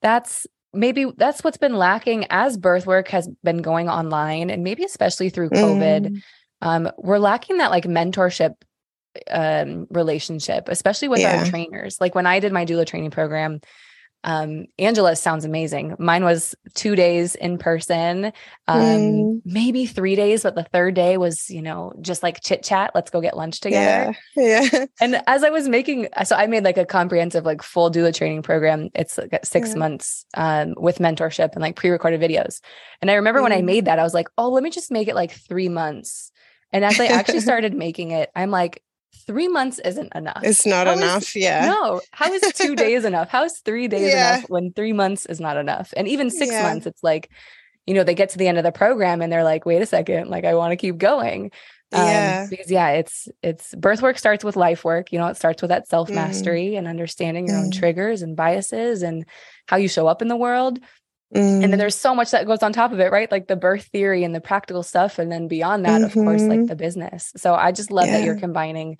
that's 0.00 0.46
maybe 0.72 1.10
that's 1.16 1.42
what's 1.42 1.58
been 1.58 1.74
lacking 1.74 2.26
as 2.30 2.56
birth 2.56 2.86
work 2.86 3.08
has 3.08 3.28
been 3.42 3.62
going 3.62 3.88
online 3.88 4.48
and 4.50 4.62
maybe 4.62 4.84
especially 4.84 5.28
through 5.28 5.50
covid 5.50 6.06
mm. 6.06 6.22
um, 6.62 6.88
we're 6.98 7.18
lacking 7.18 7.58
that 7.58 7.72
like 7.72 7.84
mentorship 7.84 8.54
um, 9.28 9.88
relationship 9.90 10.68
especially 10.68 11.08
with 11.08 11.18
yeah. 11.18 11.40
our 11.40 11.46
trainers 11.46 12.00
like 12.00 12.14
when 12.14 12.26
i 12.26 12.38
did 12.38 12.52
my 12.52 12.64
doula 12.64 12.86
training 12.86 13.10
program 13.10 13.60
um, 14.24 14.66
Angela's 14.78 15.20
sounds 15.20 15.44
amazing. 15.44 15.94
Mine 15.98 16.24
was 16.24 16.54
two 16.74 16.96
days 16.96 17.34
in 17.36 17.58
person, 17.58 18.32
um, 18.66 18.82
mm. 18.82 19.42
maybe 19.44 19.86
three 19.86 20.16
days, 20.16 20.42
but 20.42 20.56
the 20.56 20.64
third 20.64 20.94
day 20.94 21.16
was, 21.16 21.48
you 21.48 21.62
know, 21.62 21.92
just 22.00 22.22
like 22.22 22.42
chit 22.42 22.64
chat. 22.64 22.90
Let's 22.94 23.10
go 23.10 23.20
get 23.20 23.36
lunch 23.36 23.60
together. 23.60 24.16
Yeah. 24.34 24.68
yeah. 24.72 24.86
And 25.00 25.22
as 25.26 25.44
I 25.44 25.50
was 25.50 25.68
making, 25.68 26.08
so 26.24 26.34
I 26.34 26.46
made 26.48 26.64
like 26.64 26.76
a 26.76 26.84
comprehensive, 26.84 27.44
like 27.44 27.62
full 27.62 27.90
doula 27.90 28.12
training 28.12 28.42
program. 28.42 28.90
It's 28.94 29.16
like 29.16 29.46
six 29.46 29.70
yeah. 29.70 29.76
months 29.76 30.26
um, 30.34 30.74
with 30.76 30.98
mentorship 30.98 31.52
and 31.52 31.62
like 31.62 31.76
pre 31.76 31.90
recorded 31.90 32.20
videos. 32.20 32.60
And 33.00 33.10
I 33.10 33.14
remember 33.14 33.40
mm. 33.40 33.44
when 33.44 33.52
I 33.52 33.60
mm. 33.60 33.66
made 33.66 33.84
that, 33.84 34.00
I 34.00 34.02
was 34.02 34.14
like, 34.14 34.28
oh, 34.36 34.50
let 34.50 34.64
me 34.64 34.70
just 34.70 34.90
make 34.90 35.06
it 35.06 35.14
like 35.14 35.32
three 35.32 35.68
months. 35.68 36.32
And 36.72 36.84
as 36.84 36.98
I 36.98 37.06
actually 37.06 37.40
started 37.48 37.74
making 37.74 38.10
it, 38.10 38.30
I'm 38.34 38.50
like, 38.50 38.82
three 39.26 39.48
months 39.48 39.78
isn't 39.80 40.14
enough. 40.14 40.40
It's 40.42 40.66
not 40.66 40.86
how 40.86 40.94
enough. 40.94 41.22
Is, 41.22 41.36
yeah. 41.36 41.66
No. 41.66 42.00
How 42.12 42.32
is 42.32 42.42
two 42.52 42.76
days 42.76 43.04
enough? 43.04 43.28
How 43.28 43.44
is 43.44 43.58
three 43.64 43.88
days 43.88 44.12
yeah. 44.12 44.38
enough 44.38 44.50
when 44.50 44.72
three 44.72 44.92
months 44.92 45.26
is 45.26 45.40
not 45.40 45.56
enough? 45.56 45.92
And 45.96 46.08
even 46.08 46.30
six 46.30 46.52
yeah. 46.52 46.62
months, 46.62 46.86
it's 46.86 47.02
like, 47.02 47.30
you 47.86 47.94
know, 47.94 48.04
they 48.04 48.14
get 48.14 48.30
to 48.30 48.38
the 48.38 48.48
end 48.48 48.58
of 48.58 48.64
the 48.64 48.72
program 48.72 49.20
and 49.20 49.32
they're 49.32 49.44
like, 49.44 49.66
wait 49.66 49.82
a 49.82 49.86
second, 49.86 50.28
like 50.28 50.44
I 50.44 50.54
want 50.54 50.72
to 50.72 50.76
keep 50.76 50.98
going. 50.98 51.50
Um, 51.92 52.04
yeah. 52.04 52.46
Because 52.50 52.70
yeah, 52.70 52.90
it's 52.90 53.28
it's 53.42 53.74
birth 53.74 54.02
work 54.02 54.18
starts 54.18 54.42
with 54.44 54.56
life 54.56 54.84
work. 54.84 55.12
You 55.12 55.18
know, 55.18 55.28
it 55.28 55.36
starts 55.36 55.62
with 55.62 55.68
that 55.68 55.86
self 55.86 56.10
mastery 56.10 56.70
mm. 56.70 56.78
and 56.78 56.88
understanding 56.88 57.46
your 57.46 57.56
mm. 57.56 57.64
own 57.64 57.70
triggers 57.70 58.22
and 58.22 58.36
biases 58.36 59.02
and 59.02 59.24
how 59.68 59.76
you 59.76 59.88
show 59.88 60.08
up 60.08 60.20
in 60.20 60.28
the 60.28 60.36
world. 60.36 60.80
Mm. 61.34 61.40
And 61.40 61.62
then 61.62 61.72
mm. 61.72 61.78
there's 61.78 61.96
so 61.96 62.14
much 62.14 62.30
that 62.30 62.46
goes 62.46 62.62
on 62.62 62.72
top 62.72 62.92
of 62.92 63.00
it, 63.00 63.10
right? 63.10 63.30
Like 63.30 63.48
the 63.48 63.56
birth 63.56 63.84
theory 63.86 64.24
and 64.24 64.34
the 64.34 64.40
practical 64.40 64.82
stuff. 64.82 65.18
And 65.18 65.30
then 65.30 65.48
beyond 65.48 65.84
that, 65.84 66.00
mm-hmm. 66.00 66.04
of 66.04 66.24
course, 66.24 66.42
like 66.42 66.60
mm-hmm. 66.60 66.66
the 66.66 66.76
business. 66.76 67.32
So 67.36 67.54
I 67.54 67.72
just 67.72 67.90
love 67.90 68.06
yeah. 68.06 68.18
that 68.18 68.24
you're 68.24 68.38
combining 68.38 68.98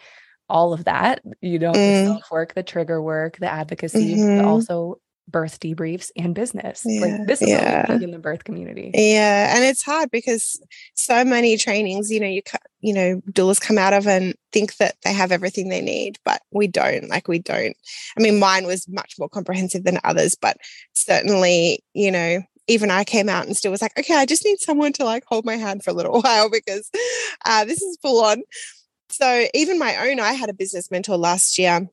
all 0.48 0.72
of 0.72 0.84
that, 0.84 1.22
you 1.40 1.58
know, 1.58 1.72
mm. 1.72 1.74
the 1.74 2.06
self 2.06 2.30
work, 2.30 2.54
the 2.54 2.62
trigger 2.62 3.00
work, 3.00 3.36
the 3.38 3.50
advocacy, 3.50 4.16
mm-hmm. 4.16 4.38
but 4.38 4.44
also 4.44 5.00
birth 5.28 5.58
debriefs 5.58 6.10
and 6.16 6.34
business. 6.34 6.82
Yeah. 6.84 7.00
Like 7.00 7.26
this 7.26 7.42
is 7.42 7.48
yeah. 7.48 7.90
in 7.92 8.10
the 8.10 8.18
birth 8.18 8.44
community. 8.44 8.90
Yeah, 8.94 9.54
and 9.54 9.64
it's 9.64 9.82
hard 9.82 10.10
because 10.10 10.60
so 10.94 11.24
many 11.24 11.56
trainings, 11.56 12.10
you 12.10 12.20
know, 12.20 12.26
you 12.26 12.42
you 12.86 12.92
know, 12.92 13.20
doulas 13.32 13.60
come 13.60 13.78
out 13.78 13.92
of 13.92 14.06
and 14.06 14.36
think 14.52 14.76
that 14.76 14.94
they 15.02 15.12
have 15.12 15.32
everything 15.32 15.68
they 15.68 15.80
need, 15.80 16.20
but 16.24 16.40
we 16.52 16.68
don't. 16.68 17.08
Like 17.08 17.26
we 17.26 17.40
don't. 17.40 17.76
I 18.16 18.22
mean, 18.22 18.38
mine 18.38 18.64
was 18.64 18.86
much 18.86 19.14
more 19.18 19.28
comprehensive 19.28 19.82
than 19.82 19.98
others, 20.04 20.36
but 20.40 20.56
certainly, 20.92 21.80
you 21.94 22.12
know, 22.12 22.42
even 22.68 22.92
I 22.92 23.02
came 23.02 23.28
out 23.28 23.44
and 23.44 23.56
still 23.56 23.72
was 23.72 23.82
like, 23.82 23.98
okay, 23.98 24.14
I 24.14 24.24
just 24.24 24.44
need 24.44 24.60
someone 24.60 24.92
to 24.94 25.04
like 25.04 25.24
hold 25.26 25.44
my 25.44 25.56
hand 25.56 25.82
for 25.82 25.90
a 25.90 25.94
little 25.94 26.20
while 26.22 26.48
because 26.48 26.88
uh, 27.44 27.64
this 27.64 27.82
is 27.82 27.98
full 28.00 28.24
on. 28.24 28.42
So 29.10 29.46
even 29.52 29.80
my 29.80 30.08
own, 30.08 30.20
I 30.20 30.34
had 30.34 30.48
a 30.48 30.54
business 30.54 30.88
mentor 30.88 31.16
last 31.16 31.58
year, 31.58 31.88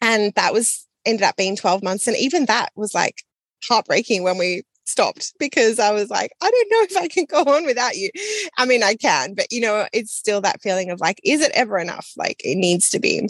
and 0.00 0.32
that 0.32 0.54
was 0.54 0.88
ended 1.04 1.24
up 1.24 1.36
being 1.36 1.56
12 1.56 1.82
months. 1.82 2.06
And 2.06 2.16
even 2.16 2.46
that 2.46 2.70
was 2.74 2.94
like 2.94 3.22
heartbreaking 3.68 4.22
when 4.22 4.38
we 4.38 4.62
stopped 4.84 5.34
because 5.38 5.78
I 5.78 5.92
was 5.92 6.10
like, 6.10 6.32
I 6.40 6.50
don't 6.50 6.70
know 6.70 6.82
if 6.82 6.96
I 6.96 7.08
can 7.08 7.24
go 7.24 7.42
on 7.42 7.64
without 7.64 7.96
you. 7.96 8.10
I 8.58 8.66
mean, 8.66 8.82
I 8.82 8.94
can, 8.94 9.34
but 9.34 9.46
you 9.50 9.60
know, 9.60 9.86
it's 9.92 10.12
still 10.12 10.40
that 10.42 10.62
feeling 10.62 10.90
of 10.90 11.00
like, 11.00 11.20
is 11.24 11.40
it 11.40 11.52
ever 11.54 11.78
enough? 11.78 12.10
Like 12.16 12.40
it 12.44 12.56
needs 12.56 12.90
to 12.90 13.00
be, 13.00 13.28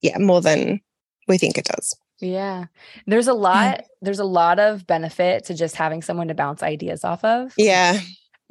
yeah, 0.00 0.18
more 0.18 0.40
than 0.40 0.80
we 1.28 1.38
think 1.38 1.58
it 1.58 1.64
does. 1.66 1.96
Yeah. 2.20 2.66
There's 3.06 3.28
a 3.28 3.34
lot, 3.34 3.84
there's 4.00 4.20
a 4.20 4.24
lot 4.24 4.58
of 4.58 4.86
benefit 4.86 5.46
to 5.46 5.54
just 5.54 5.74
having 5.76 6.02
someone 6.02 6.28
to 6.28 6.34
bounce 6.34 6.62
ideas 6.62 7.04
off 7.04 7.24
of. 7.24 7.52
Yeah 7.56 8.00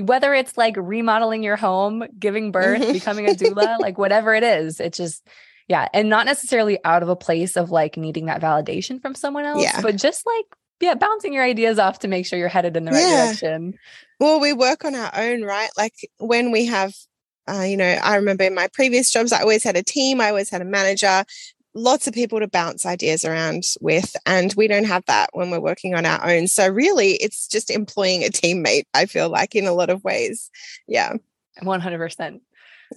whether 0.01 0.34
it's 0.34 0.57
like 0.57 0.75
remodeling 0.77 1.43
your 1.43 1.55
home, 1.55 2.03
giving 2.17 2.51
birth, 2.51 2.81
mm-hmm. 2.81 2.91
becoming 2.91 3.29
a 3.29 3.34
doula, 3.34 3.77
like 3.79 3.97
whatever 3.97 4.34
it 4.34 4.43
is, 4.43 4.79
it 4.79 4.93
just, 4.93 5.25
yeah. 5.67 5.88
And 5.93 6.10
not 6.10 6.25
necessarily 6.25 6.79
out 6.84 7.03
of 7.03 7.10
a 7.10 7.15
place 7.15 7.55
of 7.55 7.71
like 7.71 7.97
needing 7.97 8.25
that 8.25 8.41
validation 8.41 9.01
from 9.01 9.15
someone 9.15 9.45
else, 9.45 9.63
yeah. 9.63 9.81
but 9.81 9.95
just 9.95 10.25
like, 10.25 10.45
yeah, 10.82 10.96
bouncing 10.96 11.34
your 11.34 11.44
ideas 11.44 11.80
off 11.80 12.00
to 12.00 12.08
make 12.08 12.26
sure 12.26 12.38
you're 12.39 12.50
headed 12.50 12.76
in 12.76 12.86
the 12.86 12.91
right 12.91 13.02
yeah. 13.02 13.26
direction. 13.26 13.74
Well, 14.20 14.39
we 14.39 14.54
work 14.54 14.86
on 14.86 14.96
our 14.96 15.12
own, 15.15 15.44
right? 15.44 15.70
Like 15.78 15.94
when 16.17 16.52
we 16.52 16.65
have 16.67 16.94
uh, 17.50 17.63
you 17.63 17.76
know, 17.76 17.86
I 17.86 18.15
remember 18.17 18.44
in 18.44 18.54
my 18.54 18.70
previous 18.72 19.12
jobs, 19.12 19.34
I 19.34 19.41
always 19.41 19.63
had 19.63 19.76
a 19.76 19.84
team, 19.84 20.22
I 20.22 20.30
always 20.30 20.50
had 20.50 20.62
a 20.62 20.65
manager 20.65 21.26
lots 21.74 22.08
of 22.08 22.13
people 22.13 22.39
to 22.39 22.48
bounce 22.48 22.86
ideas 22.86 23.24
around 23.24 23.63
with 23.80 24.15
and 24.26 24.54
we 24.58 24.67
don't 24.67 24.84
have 24.84 25.06
that 25.06 25.30
when 25.34 25.50
we're 25.50 25.60
working 25.60 25.96
on 25.96 26.06
our 26.06 26.30
own 26.30 26.48
so 26.48 26.67
really 26.67 27.13
it's 27.13 27.48
just 27.48 27.70
employing 27.70 28.24
a 28.24 28.28
teammate 28.28 28.84
i 28.94 29.06
feel 29.06 29.30
like 29.30 29.56
in 29.56 29.65
a 29.65 29.74
lot 29.74 29.89
of 29.89 30.04
ways 30.04 30.50
yeah 30.88 31.13
100% 31.62 32.39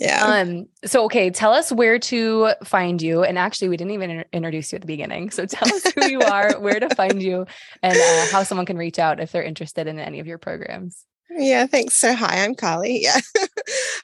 yeah 0.00 0.24
um 0.24 0.66
so 0.84 1.04
okay 1.04 1.30
tell 1.30 1.52
us 1.52 1.70
where 1.70 1.98
to 1.98 2.50
find 2.64 3.00
you 3.00 3.22
and 3.22 3.38
actually 3.38 3.68
we 3.68 3.76
didn't 3.76 3.92
even 3.92 4.24
introduce 4.32 4.72
you 4.72 4.76
at 4.76 4.80
the 4.82 4.86
beginning 4.86 5.30
so 5.30 5.46
tell 5.46 5.72
us 5.72 5.84
who 5.92 6.06
you 6.06 6.20
are 6.20 6.52
where 6.60 6.80
to 6.80 6.92
find 6.94 7.22
you 7.22 7.46
and 7.82 7.96
uh, 7.96 8.26
how 8.32 8.42
someone 8.42 8.66
can 8.66 8.76
reach 8.76 8.98
out 8.98 9.20
if 9.20 9.32
they're 9.32 9.42
interested 9.42 9.86
in 9.86 9.98
any 9.98 10.20
of 10.20 10.26
your 10.26 10.38
programs 10.38 11.04
yeah, 11.36 11.66
thanks. 11.66 11.94
So, 11.94 12.14
hi, 12.14 12.44
I'm 12.44 12.54
Karli. 12.54 13.02
Yeah. 13.04 13.20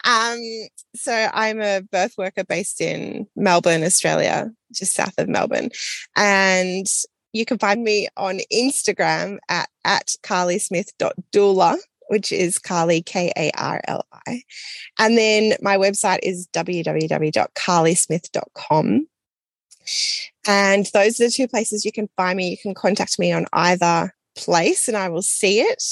um, 0.04 0.40
so, 0.96 1.12
I'm 1.32 1.60
a 1.60 1.80
birth 1.80 2.14
worker 2.18 2.44
based 2.44 2.80
in 2.80 3.26
Melbourne, 3.36 3.84
Australia, 3.84 4.50
just 4.72 4.94
south 4.94 5.14
of 5.18 5.28
Melbourne. 5.28 5.70
And 6.16 6.86
you 7.32 7.44
can 7.44 7.58
find 7.58 7.84
me 7.84 8.08
on 8.16 8.40
Instagram 8.52 9.38
at, 9.48 9.68
at 9.84 10.16
karlismith.doula, 10.22 11.76
which 12.10 12.32
is 12.32 12.58
Karli, 12.58 13.02
K 13.02 13.32
A 13.36 13.52
R 13.56 13.80
L 13.86 14.04
I. 14.26 14.42
And 14.98 15.16
then 15.16 15.52
my 15.62 15.76
website 15.76 16.18
is 16.24 16.48
www.karlismith.com. 16.52 19.06
And 20.46 20.86
those 20.92 21.18
are 21.20 21.26
the 21.26 21.30
two 21.30 21.46
places 21.46 21.84
you 21.84 21.92
can 21.92 22.08
find 22.16 22.36
me. 22.36 22.50
You 22.50 22.58
can 22.58 22.74
contact 22.74 23.16
me 23.18 23.32
on 23.32 23.46
either 23.52 24.12
place 24.36 24.88
and 24.88 24.96
I 24.96 25.08
will 25.08 25.22
see 25.22 25.60
it. 25.60 25.82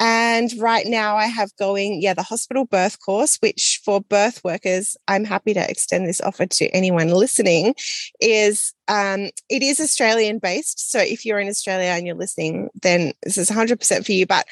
And 0.00 0.52
right 0.60 0.86
now 0.86 1.16
I 1.16 1.26
have 1.26 1.50
going, 1.56 2.00
yeah, 2.00 2.14
the 2.14 2.22
hospital 2.22 2.64
birth 2.64 3.00
course, 3.00 3.36
which 3.40 3.80
for 3.84 4.00
birth 4.00 4.44
workers, 4.44 4.96
I'm 5.08 5.24
happy 5.24 5.54
to 5.54 5.70
extend 5.70 6.06
this 6.06 6.20
offer 6.20 6.46
to 6.46 6.68
anyone 6.68 7.08
listening, 7.08 7.74
is 8.20 8.72
um, 8.86 9.30
it 9.48 9.62
is 9.62 9.80
Australian 9.80 10.38
based. 10.38 10.92
So 10.92 11.00
if 11.00 11.26
you're 11.26 11.40
in 11.40 11.48
Australia 11.48 11.88
and 11.88 12.06
you're 12.06 12.14
listening, 12.14 12.68
then 12.80 13.12
this 13.24 13.38
is 13.38 13.50
100% 13.50 14.06
for 14.06 14.12
you. 14.12 14.24
But 14.24 14.46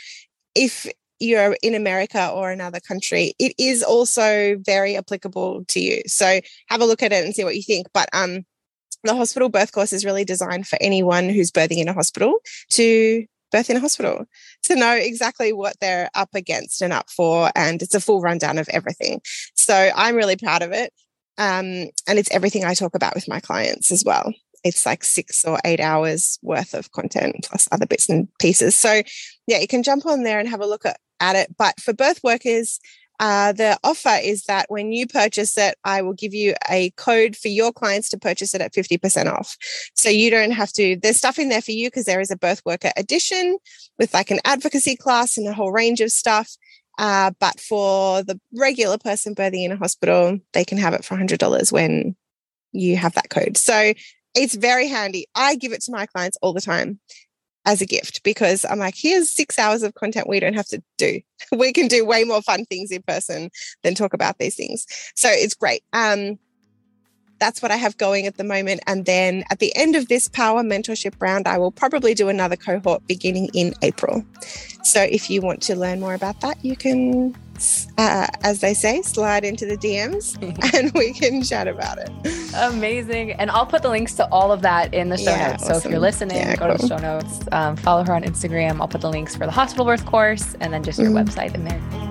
if 0.57 0.87
you're 1.19 1.57
in 1.63 1.75
America 1.75 2.29
or 2.29 2.51
another 2.51 2.81
country, 2.81 3.35
it 3.39 3.55
is 3.59 3.83
also 3.83 4.57
very 4.59 4.97
applicable 4.97 5.65
to 5.69 5.81
you. 5.81 6.03
So 6.07 6.41
have 6.69 6.81
a 6.81 6.85
look 6.85 7.03
at 7.03 7.13
it 7.13 7.25
and 7.25 7.35
see 7.35 7.45
what 7.45 7.57
you 7.57 7.63
think. 7.63 7.87
But 7.95 8.09
um, 8.13 8.45
the 9.05 9.15
hospital 9.15 9.49
birth 9.49 9.73
course 9.73 9.93
is 9.93 10.05
really 10.05 10.25
designed 10.25 10.67
for 10.67 10.79
anyone 10.81 11.29
who's 11.29 11.53
birthing 11.53 11.79
in 11.79 11.89
a 11.89 11.93
hospital 11.93 12.35
to 12.71 13.25
birth 13.53 13.71
in 13.71 13.77
a 13.77 13.81
hospital 13.81 14.25
to 14.65 14.77
know 14.77 14.93
exactly 14.93 15.53
what 15.53 15.77
they're 15.81 16.11
up 16.15 16.31
against 16.35 16.83
and 16.83 16.93
up 16.93 17.09
for. 17.09 17.51
And 17.55 17.81
it's 17.81 17.95
a 17.95 18.01
full 18.01 18.21
rundown 18.21 18.59
of 18.59 18.69
everything. 18.71 19.21
So 19.55 19.91
I'm 19.95 20.17
really 20.17 20.37
proud 20.37 20.63
of 20.63 20.73
it. 20.73 20.93
Um, 21.39 21.91
and 22.09 22.19
it's 22.19 22.31
everything 22.31 22.65
I 22.65 22.75
talk 22.75 22.95
about 22.95 23.15
with 23.15 23.29
my 23.29 23.41
clients 23.41 23.91
as 23.91 24.03
well. 24.05 24.33
It's 24.67 24.87
like 24.87 25.05
six 25.05 25.45
or 25.45 25.59
eight 25.65 25.81
hours 25.81 26.39
worth 26.43 26.75
of 26.75 26.93
content 26.93 27.47
plus 27.49 27.69
other 27.73 27.87
bits 27.87 28.09
and 28.09 28.29
pieces. 28.39 28.75
So, 28.75 29.03
yeah, 29.47 29.59
you 29.59 29.67
can 29.67 29.83
jump 29.83 30.07
on 30.07 30.23
there 30.23 30.39
and 30.39 30.49
have 30.49 30.61
a 30.61 30.67
look 30.67 30.85
at, 30.85 30.99
at 31.21 31.37
it. 31.37 31.57
But 31.57 31.81
for 31.81 31.93
birth 31.93 32.21
workers, 32.23 32.81
uh, 33.19 33.53
the 33.53 33.79
offer 33.83 34.19
is 34.23 34.45
that 34.45 34.67
when 34.69 34.93
you 34.93 35.07
purchase 35.07 35.57
it, 35.57 35.77
I 35.85 36.03
will 36.03 36.13
give 36.13 36.35
you 36.35 36.55
a 36.71 36.91
code 36.97 37.37
for 37.37 37.49
your 37.49 37.73
clients 37.73 38.09
to 38.11 38.19
purchase 38.19 38.55
it 38.55 38.61
at 38.61 38.75
50% 38.75 39.33
off. 39.33 39.57
So 39.95 40.09
you 40.09 40.31
don't 40.31 40.51
have 40.51 40.73
to, 40.75 40.97
there's 40.97 41.17
stuff 41.17 41.39
in 41.39 41.49
there 41.49 41.63
for 41.63 41.73
you 41.73 41.89
because 41.89 42.05
there 42.05 42.21
is 42.21 42.31
a 42.31 42.37
birth 42.37 42.63
worker 42.67 42.91
edition 42.97 43.59
with 43.99 44.13
like 44.13 44.31
an 44.31 44.41
advocacy 44.45 44.97
class 44.97 45.39
and 45.39 45.49
a 45.49 45.55
whole 45.55 45.73
range 45.73 46.01
of 46.01 46.11
stuff. 46.11 46.57
Uh, 46.99 47.31
but 47.41 47.61
for 47.61 48.23
the 48.23 48.41
regular 48.55 48.99
person 48.99 49.35
birthing 49.35 49.65
in 49.65 49.73
a 49.73 49.77
hospital, 49.77 50.39
they 50.53 50.65
can 50.65 50.79
have 50.79 50.95
it 50.95 51.05
for 51.05 51.17
$100 51.17 51.73
when 51.73 52.17
you 52.73 52.97
have 52.97 53.15
that 53.15 53.31
code. 53.31 53.57
So 53.57 53.93
it's 54.37 54.55
very 54.55 54.89
handy. 54.89 55.27
I 55.35 55.57
give 55.57 55.73
it 55.73 55.83
to 55.83 55.93
my 55.93 56.07
clients 56.07 56.39
all 56.43 56.53
the 56.53 56.61
time 56.61 57.01
as 57.65 57.81
a 57.81 57.87
gift 57.87 58.23
because 58.23 58.65
I'm 58.65 58.79
like, 58.79 58.95
here's 58.97 59.31
six 59.31 59.59
hours 59.59 59.83
of 59.83 59.95
content 59.95 60.29
we 60.29 60.39
don't 60.41 60.55
have 60.55 60.69
to 60.69 60.83
do. 60.97 61.21
We 61.53 61.73
can 61.73 61.87
do 61.87 62.07
way 62.07 62.25
more 62.25 62.41
fun 62.41 62.65
things 62.65 62.91
in 62.91 63.03
person 63.03 63.51
than 63.83 63.95
talk 63.95 64.15
about 64.15 64.39
these 64.39 64.55
things. 64.55 64.87
So 65.15 65.29
it's 65.31 65.55
great. 65.55 65.83
Um, 65.93 66.39
that's 67.39 67.63
what 67.63 67.71
I 67.71 67.77
have 67.77 67.97
going 67.99 68.27
at 68.27 68.37
the 68.37 68.45
moment. 68.45 68.81
And 68.87 69.05
then 69.05 69.45
at 69.51 69.59
the 69.59 69.75
end 69.77 69.97
of 69.97 70.09
this 70.09 70.29
power 70.29 70.63
mentorship 70.63 71.15
round, 71.21 71.47
I 71.47 71.59
will 71.59 71.71
probably 71.71 72.15
do 72.15 72.29
another 72.29 72.57
cohort 72.57 73.07
beginning 73.07 73.51
in 73.55 73.75
April. 73.83 74.25
So 74.83 75.03
if 75.03 75.29
you 75.29 75.41
want 75.41 75.63
to 75.63 75.75
learn 75.75 76.01
more 76.01 76.15
about 76.15 76.41
that, 76.43 76.65
you 76.65 76.77
can, 76.77 77.35
uh, 77.99 78.29
as 78.43 78.61
they 78.61 78.73
say, 78.73 79.03
slide 79.03 79.45
into 79.45 79.67
the 79.67 79.77
DMs 79.77 80.37
and 80.75 80.93
we 80.93 81.13
can 81.13 81.43
chat 81.43 81.67
about 81.67 81.99
it. 81.99 82.11
Amazing. 82.55 83.33
And 83.33 83.51
I'll 83.51 83.67
put 83.67 83.83
the 83.83 83.91
links 83.91 84.15
to 84.15 84.29
all 84.31 84.53
of 84.53 84.63
that 84.63 84.95
in 84.95 85.09
the 85.09 85.19
show 85.19 85.31
yeah, 85.31 85.51
notes. 85.51 85.65
Awesome. 85.65 85.81
So 85.81 85.89
if 85.89 85.91
you're 85.93 86.01
listening, 86.01 86.37
yeah, 86.37 86.57
go 86.57 86.69
cool. 86.69 86.77
to 86.77 86.83
the 86.83 86.89
show 86.89 86.99
notes, 86.99 87.41
um, 87.53 87.77
follow 87.77 88.05
her 88.05 88.15
on 88.15 88.23
Instagram. 88.23 88.81
I'll 88.81 88.89
put 88.89 89.01
the 89.01 89.11
links 89.11 89.35
for 89.35 89.47
the 89.47 89.53
hospital 89.53 89.85
birth 89.85 90.07
course 90.07 90.55
and 90.61 90.73
then 90.73 90.85
just 90.85 90.99
your 90.99 91.11
mm. 91.11 91.25
website 91.25 91.55
in 91.55 91.65
there. 91.65 92.06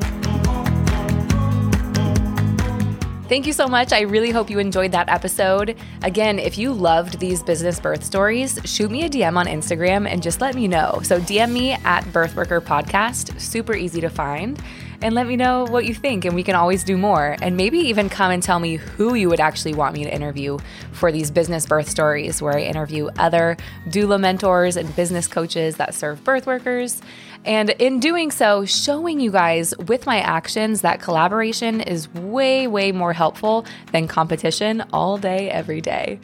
Thank 3.28 3.48
you 3.48 3.54
so 3.54 3.68
much. 3.68 3.92
I 3.92 4.02
really 4.02 4.30
hope 4.30 4.52
you 4.52 4.60
enjoyed 4.60 4.92
that 4.92 5.10
episode. 5.10 5.76
Again, 6.04 6.38
if 6.38 6.60
you 6.60 6.72
loved 6.72 7.20
these 7.20 7.42
business 7.42 7.80
birth 7.80 8.04
stories, 8.04 8.60
shoot 8.66 8.92
me 8.92 9.04
a 9.04 9.10
DM 9.10 9.36
on 9.36 9.48
Instagram 9.48 10.08
and 10.08 10.22
just 10.22 10.42
let 10.42 10.54
me 10.54 10.68
know. 10.68 11.00
So 11.02 11.20
DM 11.20 11.52
me 11.52 11.72
at 11.72 12.04
Birthworker 12.06 12.62
Podcast, 12.62 13.42
super 13.42 13.74
easy 13.74 14.00
to 14.02 14.12
find, 14.12 14.62
and 15.02 15.16
let 15.16 15.26
me 15.26 15.38
know 15.38 15.66
what 15.66 15.86
you 15.86 15.96
think. 15.96 16.24
And 16.24 16.36
we 16.36 16.44
can 16.44 16.54
always 16.54 16.84
do 16.84 16.98
more. 16.98 17.36
And 17.42 17.58
maybe 17.58 17.80
even 17.80 18.10
come 18.10 18.30
and 18.32 18.44
tell 18.44 18.60
me 18.60 18.76
who 18.76 19.16
you 19.16 19.28
would 19.30 19.40
actually 19.40 19.74
want 19.74 19.96
me 19.96 20.04
to 20.04 20.14
interview 20.14 20.60
for 20.92 21.12
these 21.12 21.32
business 21.32 21.66
birth 21.66 21.90
stories, 21.90 22.44
where 22.44 22.56
I 22.56 22.62
interview 22.62 23.10
other 23.18 23.58
doula 23.88 24.20
mentors 24.20 24.78
and 24.78 24.96
business 24.96 25.26
coaches 25.26 25.78
that 25.78 25.96
serve 25.96 26.24
birth 26.24 26.46
workers. 26.46 27.02
And 27.46 27.70
in 27.70 28.00
doing 28.00 28.32
so, 28.32 28.66
showing 28.66 29.20
you 29.20 29.32
guys 29.32 29.78
with 29.78 30.08
my 30.08 30.20
actions 30.20 30.82
that 30.82 31.00
collaboration 31.00 31.80
is 31.80 32.12
way, 32.14 32.66
way 32.66 32.92
more 32.92 33.14
helpful 33.14 33.66
than 33.92 34.08
competition 34.08 34.84
all 34.92 35.18
day, 35.18 35.50
every 35.52 35.80
day. 35.80 36.20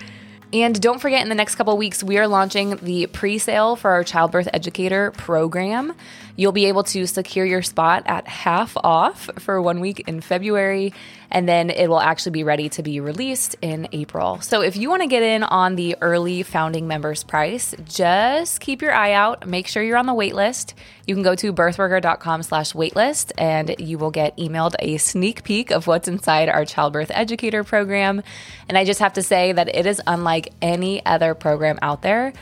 And 0.54 0.82
don't 0.82 1.00
forget, 1.00 1.22
in 1.22 1.30
the 1.30 1.36
next 1.36 1.56
couple 1.56 1.78
weeks, 1.78 2.04
we 2.04 2.18
are 2.18 2.28
launching 2.28 2.76
the 2.78 3.06
pre 3.08 3.38
sale 3.38 3.76
for 3.76 3.92
our 3.92 4.04
childbirth 4.04 4.50
educator 4.52 5.12
program. 5.12 5.94
You'll 6.36 6.52
be 6.52 6.66
able 6.66 6.84
to 6.84 7.06
secure 7.06 7.46
your 7.46 7.62
spot 7.62 8.04
at 8.06 8.28
half 8.28 8.76
off 8.78 9.30
for 9.40 9.62
one 9.62 9.80
week 9.80 10.04
in 10.08 10.22
February, 10.22 10.94
and 11.30 11.48
then 11.48 11.70
it 11.70 11.88
will 11.88 12.00
actually 12.00 12.32
be 12.32 12.44
ready 12.44 12.70
to 12.70 12.84
be 12.84 13.00
released 13.00 13.56
in 13.62 13.88
April. 13.92 14.42
So 14.42 14.62
if 14.62 14.76
you 14.76 14.90
want 14.90 15.02
to 15.02 15.08
get 15.08 15.24
in 15.24 15.44
on 15.44 15.76
the 15.76 15.96
early 16.02 16.44
founding 16.44 16.88
members 16.88 17.24
price, 17.24 17.74
just 17.86 18.60
keep 18.60 18.82
your 18.82 18.94
eye 18.94 19.14
out. 19.14 19.48
Make 19.48 19.68
sure 19.68 19.82
you're 19.82 19.98
on 19.98 20.06
the 20.06 20.14
wait 20.14 20.36
list. 20.36 20.74
You 21.06 21.16
can 21.16 21.24
go 21.24 21.36
to 21.36 21.54
birthworker.com 21.54 22.44
slash 22.44 22.74
waitlist 22.74 23.32
and 23.38 23.76
you 23.80 23.98
will 23.98 24.12
get 24.12 24.38
emailed 24.38 24.76
a 24.80 24.98
sneak 24.98 25.44
peek 25.44 25.72
of 25.72 25.88
what's 25.88 26.08
inside 26.08 26.50
our 26.50 26.66
childbirth 26.66 27.12
educator 27.14 27.64
program. 27.64 28.22
And 28.70 28.78
I 28.78 28.86
just 28.86 29.00
have 29.00 29.14
to 29.14 29.24
say 29.24 29.52
that 29.52 29.74
it 29.74 29.86
is 29.86 30.02
unlike 30.06 30.54
any 30.62 31.06
other 31.06 31.34
program 31.34 31.80
out 31.82 32.02
there 32.02 32.34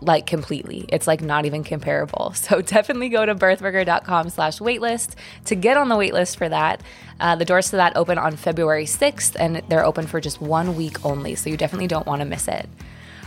like 0.00 0.26
completely. 0.26 0.84
It's 0.88 1.06
like 1.06 1.20
not 1.20 1.44
even 1.46 1.64
comparable. 1.64 2.34
So 2.48 2.62
definitely 2.62 3.10
go 3.10 3.26
to 3.26 3.34
birthworker.com 3.34 4.30
slash 4.30 4.58
waitlist 4.58 5.14
to 5.46 5.54
get 5.54 5.76
on 5.76 5.88
the 5.88 5.96
waitlist 5.96 6.36
for 6.36 6.48
that. 6.48 6.82
Uh, 7.20 7.36
the 7.36 7.44
doors 7.44 7.70
to 7.70 7.76
that 7.76 7.96
open 7.96 8.16
on 8.16 8.36
February 8.36 8.86
6th 8.86 9.36
and 9.38 9.62
they're 9.68 9.84
open 9.84 10.06
for 10.06 10.20
just 10.20 10.40
one 10.40 10.76
week 10.76 11.04
only. 11.04 11.34
So 11.34 11.50
you 11.50 11.56
definitely 11.56 11.88
don't 11.88 12.06
want 12.06 12.20
to 12.20 12.24
miss 12.24 12.48
it. 12.48 12.68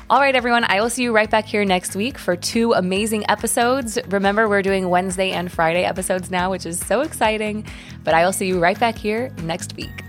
All 0.09 0.19
right, 0.19 0.35
everyone, 0.35 0.65
I 0.65 0.81
will 0.81 0.89
see 0.89 1.03
you 1.03 1.13
right 1.13 1.29
back 1.29 1.45
here 1.45 1.63
next 1.63 1.95
week 1.95 2.17
for 2.17 2.35
two 2.35 2.73
amazing 2.73 3.29
episodes. 3.29 3.97
Remember, 4.07 4.49
we're 4.49 4.61
doing 4.61 4.89
Wednesday 4.89 5.31
and 5.31 5.51
Friday 5.51 5.85
episodes 5.85 6.29
now, 6.29 6.51
which 6.51 6.65
is 6.65 6.79
so 6.79 7.01
exciting. 7.01 7.65
But 8.03 8.13
I 8.13 8.25
will 8.25 8.33
see 8.33 8.47
you 8.47 8.59
right 8.59 8.79
back 8.79 8.97
here 8.97 9.31
next 9.43 9.75
week. 9.77 10.03